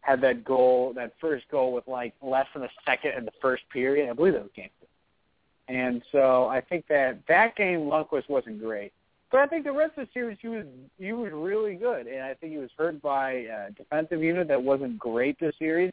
[0.01, 3.63] had that goal, that first goal with like less than a second in the first
[3.71, 4.09] period.
[4.09, 5.75] I believe that was Game Three.
[5.75, 8.93] And so I think that that game Lundqvist wasn't great.
[9.29, 10.65] But I think the rest of the series he was
[10.97, 14.63] he was really good, and I think he was hurt by a defensive unit that
[14.63, 15.91] wasn't great this series,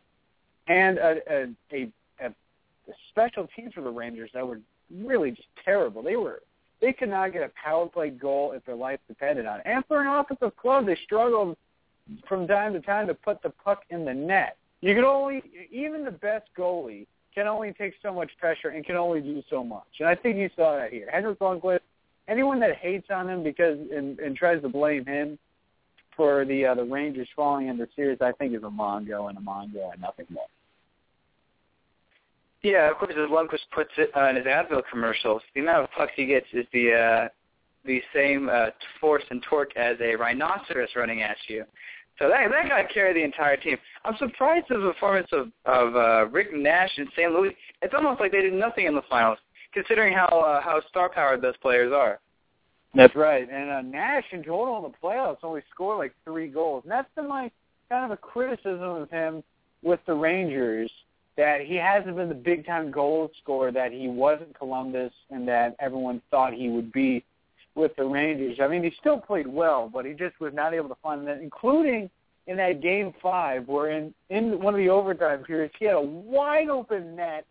[0.69, 2.33] and a a, a, a
[3.11, 4.61] special teams for the Rangers that were
[5.03, 6.03] really just terrible.
[6.03, 6.43] They were
[6.85, 9.63] they could not get a power play goal if their life depended on it.
[9.65, 11.57] And for an offensive club, they struggled
[12.29, 14.59] from time to time to put the puck in the net.
[14.83, 18.97] You can only even the best goalie can only take so much pressure and can
[18.97, 19.87] only do so much.
[19.99, 21.09] And I think you saw that here.
[21.11, 21.81] Henrik Lundqvist
[22.29, 25.39] anyone that hates on him because and, and tries to blame him
[26.15, 29.39] for the uh, the Rangers falling in the series, I think is a Mongo and
[29.39, 30.45] a Mongo and nothing more.
[32.65, 35.91] Yeah, of course, as Lundqvist puts it uh, in his Advil commercials, the amount of
[35.91, 37.29] pucks he gets is the uh,
[37.85, 41.65] the same uh, force and torque as a rhinoceros running at you.
[42.19, 43.77] So that that guy carried the entire team.
[44.07, 47.31] I'm surprised the performance of of uh, Rick Nash in St.
[47.31, 47.55] Louis.
[47.83, 49.39] It's almost like they did nothing in the finals
[49.75, 52.19] considering how uh, how star powered those players are.
[52.95, 53.47] That's right.
[53.47, 56.85] And uh, Nash in total in the playoffs only scored like three goals.
[56.85, 57.51] And that's been my
[57.91, 59.45] kind of a criticism of him
[59.83, 60.91] with the Rangers
[61.37, 65.47] that he hasn't been the big time goal scorer that he was in Columbus and
[65.49, 67.25] that everyone thought he would be
[67.75, 68.59] with the Rangers.
[68.63, 71.41] I mean, he still played well, but he just was not able to find that,
[71.41, 72.09] including
[72.47, 76.01] in that game five, where in in one of the overtime periods, he had a
[76.01, 77.47] wide open net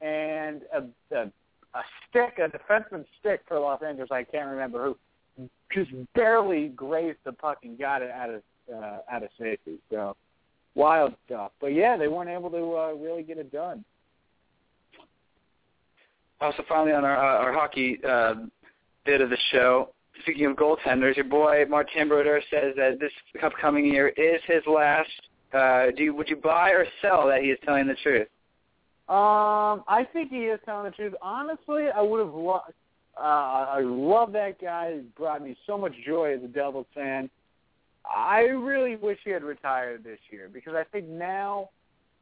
[0.00, 1.30] and a, a
[1.74, 4.10] a stick, a defenseman's stick for Los Angeles.
[4.10, 4.94] I can't remember
[5.36, 8.42] who, just barely grazed the puck and got it out of
[8.74, 9.78] uh, out of safety.
[9.90, 10.16] So
[10.74, 11.52] wild stuff.
[11.60, 13.84] But yeah, they weren't able to uh, really get it done.
[16.40, 18.34] Also, finally on our uh, our hockey uh,
[19.04, 19.90] bit of the show,
[20.22, 23.12] speaking of goaltenders, your boy Martin Brodeur says that this
[23.42, 25.10] upcoming year is his last.
[25.52, 28.28] Uh, do you, would you buy or sell that he is telling the truth?
[29.08, 31.14] Um, I think he is telling the truth.
[31.22, 32.72] Honestly, I would have loved.
[33.18, 34.96] Uh, I love that guy.
[34.96, 37.30] He brought me so much joy as a Devils fan.
[38.04, 41.70] I really wish he had retired this year because I think now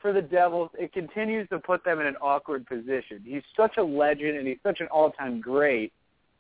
[0.01, 3.23] for the Devils, it continues to put them in an awkward position.
[3.25, 5.93] He's such a legend and he's such an all-time great,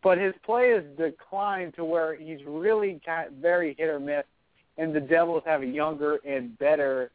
[0.02, 4.24] but his play has declined to where he's really of very hit or miss,
[4.78, 7.10] and the Devils have a younger and better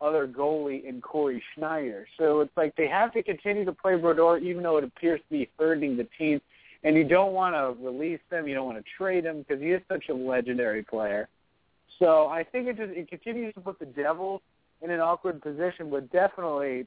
[0.00, 2.06] other goalie in Cory Schneider.
[2.18, 5.30] So it's like they have to continue to play Brodeur even though it appears to
[5.30, 6.40] be hurting the team.
[6.82, 8.46] And you don't want to release them.
[8.46, 11.28] You don't want to trade him because he is such a legendary player.
[11.98, 14.40] So I think it just it continues to put the Devils
[14.82, 16.86] in an awkward position, but definitely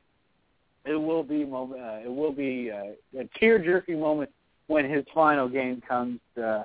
[0.85, 1.81] it will be moment.
[1.81, 4.29] Uh, it will be uh, a tear-jerking moment
[4.67, 6.63] when his final game comes uh,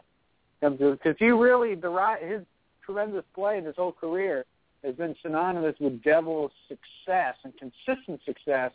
[0.60, 2.42] comes because he really the his
[2.84, 4.44] tremendous play this whole career
[4.84, 8.72] has been synonymous with Devils' success and consistent success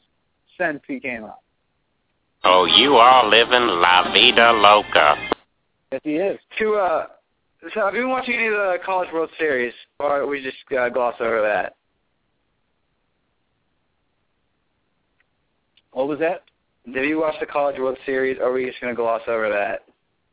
[0.57, 1.43] since he came up.
[2.43, 5.15] Oh, you are living la vida loca.
[5.91, 6.39] Yes, he is.
[6.59, 7.07] To uh,
[7.74, 10.89] so have you been watching any of the College World Series, or we just uh,
[10.89, 11.76] gloss over that?
[15.91, 16.43] What was that?
[16.91, 19.49] Did you watch the College World Series, or are we just going to gloss over
[19.49, 19.84] that?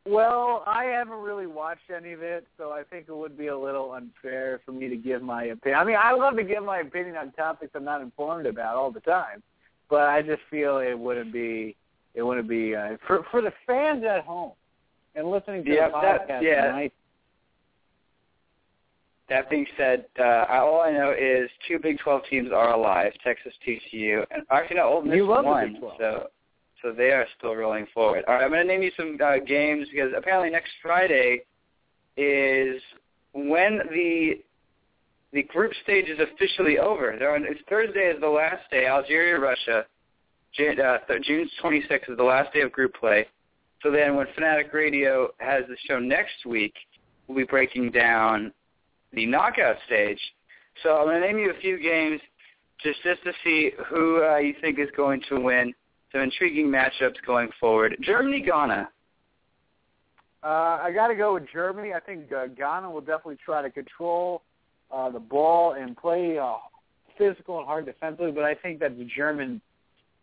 [0.07, 3.57] Well, I haven't really watched any of it, so I think it would be a
[3.57, 5.79] little unfair for me to give my opinion.
[5.79, 8.91] I mean, I love to give my opinion on topics I'm not informed about all
[8.91, 9.41] the time,
[9.89, 11.75] but I just feel it wouldn't be
[12.13, 14.51] it wouldn't be uh, for for the fans at home
[15.15, 16.67] and listening to yeah, the podcast that, yeah.
[16.67, 16.93] tonight.
[19.27, 23.53] That being said, uh, all I know is two Big 12 teams are alive: Texas,
[23.67, 25.63] TCU, and actually, no, Ole Miss you love won.
[25.63, 25.95] the Big 12.
[25.99, 26.27] So
[26.81, 28.23] so they are still rolling forward.
[28.27, 31.41] All right, I'm going to name you some uh, games because apparently next Friday
[32.15, 32.79] is
[33.33, 34.33] when the
[35.33, 37.15] the group stage is officially over.
[37.17, 38.85] They're on, it's Thursday is the last day.
[38.85, 39.85] Algeria, Russia.
[40.53, 43.27] June, uh, June 26th is the last day of group play.
[43.83, 46.73] So then when Fanatic Radio has the show next week,
[47.27, 48.53] we'll be breaking down
[49.13, 50.19] the knockout stage.
[50.83, 52.21] So I'm going to name you a few games
[52.83, 55.73] just just to see who uh, you think is going to win
[56.11, 57.95] some intriguing matchups going forward.
[58.01, 58.89] Germany, Ghana.
[60.43, 60.47] Uh,
[60.83, 61.93] I got to go with Germany.
[61.93, 64.43] I think uh, Ghana will definitely try to control
[64.93, 66.53] uh, the ball and play uh,
[67.17, 69.61] physical and hard defensively, but I think that the German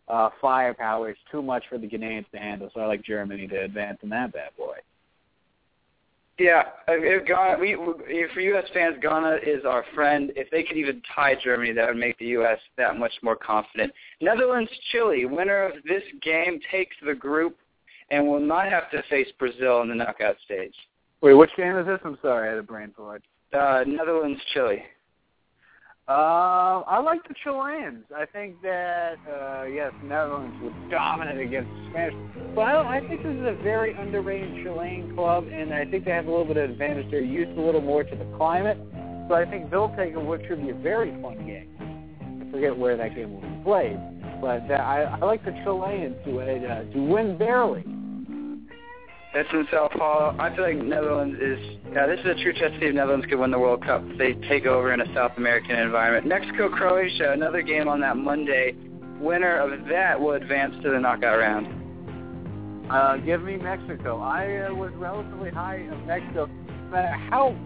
[0.08, 2.70] uh, firepower is too much for the Ghanaians to handle.
[2.74, 4.76] So I like Germany to advance in that bad boy.
[6.38, 7.76] Yeah, if Ghana, we,
[8.32, 8.64] for U.S.
[8.72, 10.32] fans, Ghana is our friend.
[10.34, 12.58] If they could even tie Germany, that would make the U.S.
[12.78, 13.92] that much more confident.
[14.20, 17.56] Netherlands, Chile, winner of this game takes the group
[18.10, 20.74] and will not have to face Brazil in the knockout stage.
[21.20, 22.00] Wait, which game is this?
[22.04, 23.22] I'm sorry, I had a brain fart.
[23.52, 24.82] Uh, Netherlands, Chile.
[26.08, 28.04] Uh, I like the Chileans.
[28.14, 32.14] I think that uh, yes, Netherlands was dominant against Spanish,
[32.56, 36.10] but I, I think this is a very underrated Chilean club, and I think they
[36.10, 37.08] have a little bit of advantage.
[37.12, 38.78] They're used a little more to the climate,
[39.28, 41.70] so I think they'll take what should be a very fun game.
[41.78, 43.98] I forget where that game will be played,
[44.40, 47.84] but uh, I, I like the Chileans to uh, to win barely.
[49.34, 50.36] That's in Sao Paulo.
[50.38, 51.58] I feel like Netherlands is.
[51.92, 54.04] Yeah, this is a true test see if Netherlands could win the World Cup.
[54.18, 56.26] They take over in a South American environment.
[56.26, 58.74] Mexico, Croatia, another game on that Monday.
[59.20, 61.66] Winner of that will advance to the knockout round.
[62.90, 64.20] Uh, give me Mexico.
[64.20, 66.46] I uh, was relatively high on Mexico.
[66.46, 67.56] No matter how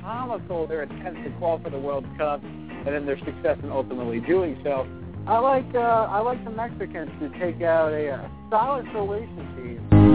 [0.00, 4.18] comical their attempts to qualify for the World Cup and then their success in ultimately
[4.18, 4.88] doing so,
[5.28, 10.11] I like uh, I like the Mexicans to take out a, a solid Croatian team.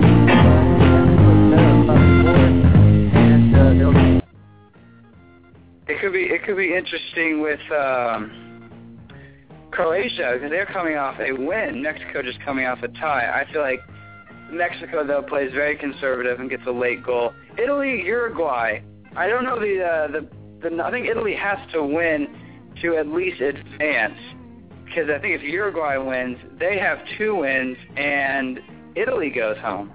[5.87, 9.09] It could be it could be interesting with um,
[9.71, 11.81] Croatia because they're coming off a win.
[11.81, 13.41] Mexico just coming off a tie.
[13.41, 13.79] I feel like
[14.51, 17.33] Mexico though plays very conservative and gets a late goal.
[17.57, 18.81] Italy, Uruguay.
[19.15, 22.27] I don't know the uh, the, the I think Italy has to win
[22.81, 24.19] to at least advance
[24.85, 28.59] because I think if Uruguay wins, they have two wins, and
[28.95, 29.93] Italy goes home.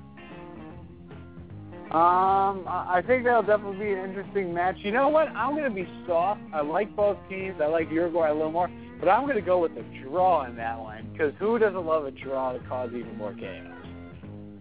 [1.92, 4.76] Um, I I think that'll definitely be an interesting match.
[4.78, 5.28] You know what?
[5.28, 6.40] I'm going to be soft.
[6.54, 7.60] I like both teams.
[7.60, 10.56] I like Uruguay a little more, but I'm going to go with a draw in
[10.56, 13.76] that one because who doesn't love a draw to cause even more chaos?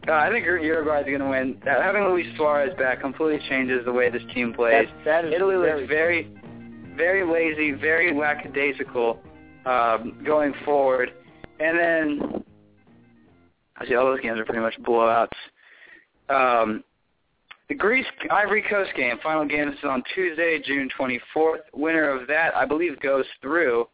[0.09, 1.61] Uh, I think Uruguay is going to win.
[1.65, 4.89] Uh, having Luis Suarez back completely changes the way this team plays.
[5.05, 6.31] That, Italy very looks very,
[6.97, 9.21] very lazy, very lackadaisical
[9.65, 11.13] um, going forward.
[11.61, 12.43] And then,
[13.77, 15.29] actually, all those games are pretty much blowouts.
[16.29, 16.83] Um,
[17.71, 21.61] the Greece Ivory Coast game, final game is on Tuesday, June 24th.
[21.73, 23.87] Winner of that, I believe, goes through.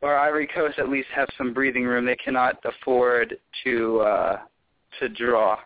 [0.00, 2.06] Or Ivory Coast at least have some breathing room.
[2.06, 4.38] They cannot afford to uh,
[5.00, 5.56] to draw.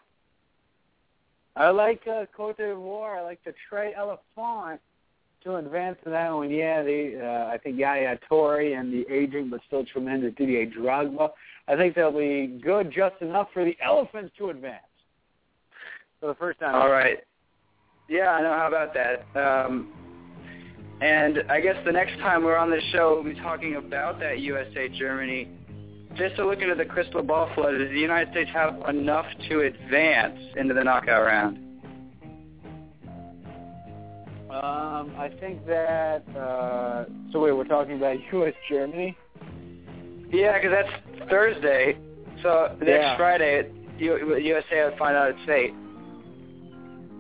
[1.55, 3.19] I like uh, Cote d'Ivoire.
[3.19, 4.81] I like the Trey Elephant
[5.43, 6.51] to advance to that one.
[6.51, 11.29] Yeah, they, uh, I think Yaya Touré and the aging but still tremendous Didier Drogba.
[11.69, 14.81] I think they'll be good just enough for the Elephants to advance
[16.21, 16.75] for the first time.
[16.75, 17.19] All right.
[18.09, 18.53] Yeah, I know.
[18.53, 19.25] How about that?
[19.39, 19.89] Um,
[21.01, 24.41] and I guess the next time we're on this show, we'll be talking about that
[24.41, 25.49] USA Germany.
[26.17, 29.61] Just to look into the crystal ball flood, does the United States have enough to
[29.63, 31.59] advance into the knockout round?
[34.51, 36.23] Um, I think that.
[36.37, 38.55] Uh, so wait, we're talking about U.S.
[38.69, 39.17] Germany.
[40.31, 41.97] Yeah, because that's Thursday.
[42.43, 43.17] So next Yeah.
[43.17, 45.75] Friday, U- USA would find out its fate.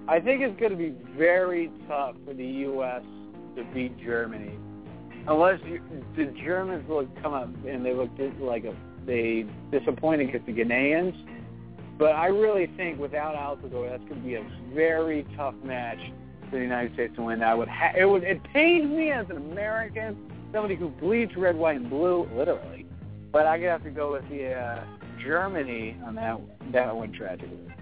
[0.06, 3.02] I think it's going to be very tough for the U.S.
[3.56, 4.58] to beat Germany,
[5.26, 5.80] unless you,
[6.14, 8.74] the Germans will come up and they look like a
[9.06, 11.14] they disappointed against the Ghanaians.
[11.98, 15.98] But I really think without Altidore, that's going to be a very tough match
[16.50, 17.42] for the United States to win.
[17.42, 20.16] I would ha- it would it pains me as an American,
[20.52, 22.86] somebody who bleeds red, white, and blue, literally.
[23.32, 24.84] But I have to go with the uh,
[25.22, 26.40] Germany on that
[26.72, 27.73] that one tragically.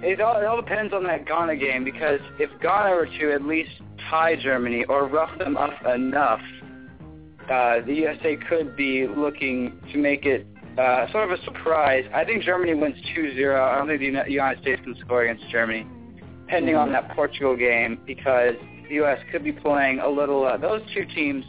[0.00, 3.42] It all, it all depends on that Ghana game because if Ghana were to at
[3.42, 3.70] least
[4.08, 6.40] tie Germany or rough them up enough,
[7.50, 10.46] uh, the USA could be looking to make it
[10.78, 12.04] uh, sort of a surprise.
[12.14, 13.58] I think Germany wins 2-0.
[13.58, 15.84] I don't think the United States can score against Germany,
[16.46, 18.54] depending on that Portugal game, because
[18.88, 19.18] the U.S.
[19.32, 20.44] could be playing a little.
[20.44, 21.44] Uh, those two teams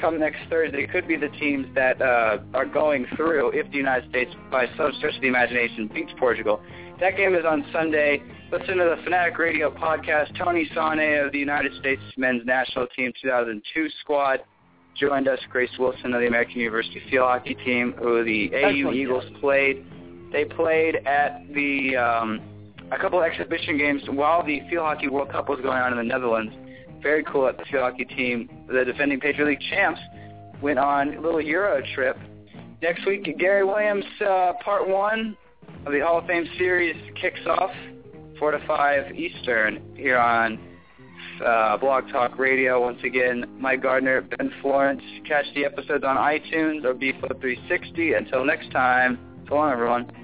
[0.00, 4.08] come next Thursday could be the teams that uh, are going through if the United
[4.10, 6.60] States, by some stretch of the imagination, beats Portugal.
[7.02, 8.22] That game is on Sunday.
[8.52, 10.38] Listen to the Fanatic Radio podcast.
[10.38, 14.38] Tony Sanneh of the United States men's national team 2002 squad
[14.94, 15.40] joined us.
[15.50, 18.92] Grace Wilson of the American University field hockey team, who the AU.
[18.92, 19.84] Eagles played.
[20.30, 22.40] They played at the um,
[22.92, 25.98] a couple of exhibition games while the field hockey World Cup was going on in
[25.98, 26.54] the Netherlands.
[27.02, 28.48] Very cool at the field hockey team.
[28.68, 29.98] The defending Patriot League champs
[30.62, 32.16] went on a little Euro trip.
[32.80, 35.36] Next week, Gary Williams, uh, part one
[35.90, 37.70] the Hall of Fame series kicks off,
[38.38, 40.58] 4 to 5 Eastern, here on
[41.44, 42.80] uh, Blog Talk Radio.
[42.80, 45.02] Once again, Mike Gardner, Ben Florence.
[45.26, 48.14] Catch the episodes on iTunes or B4 360.
[48.14, 50.21] Until next time, so long, everyone.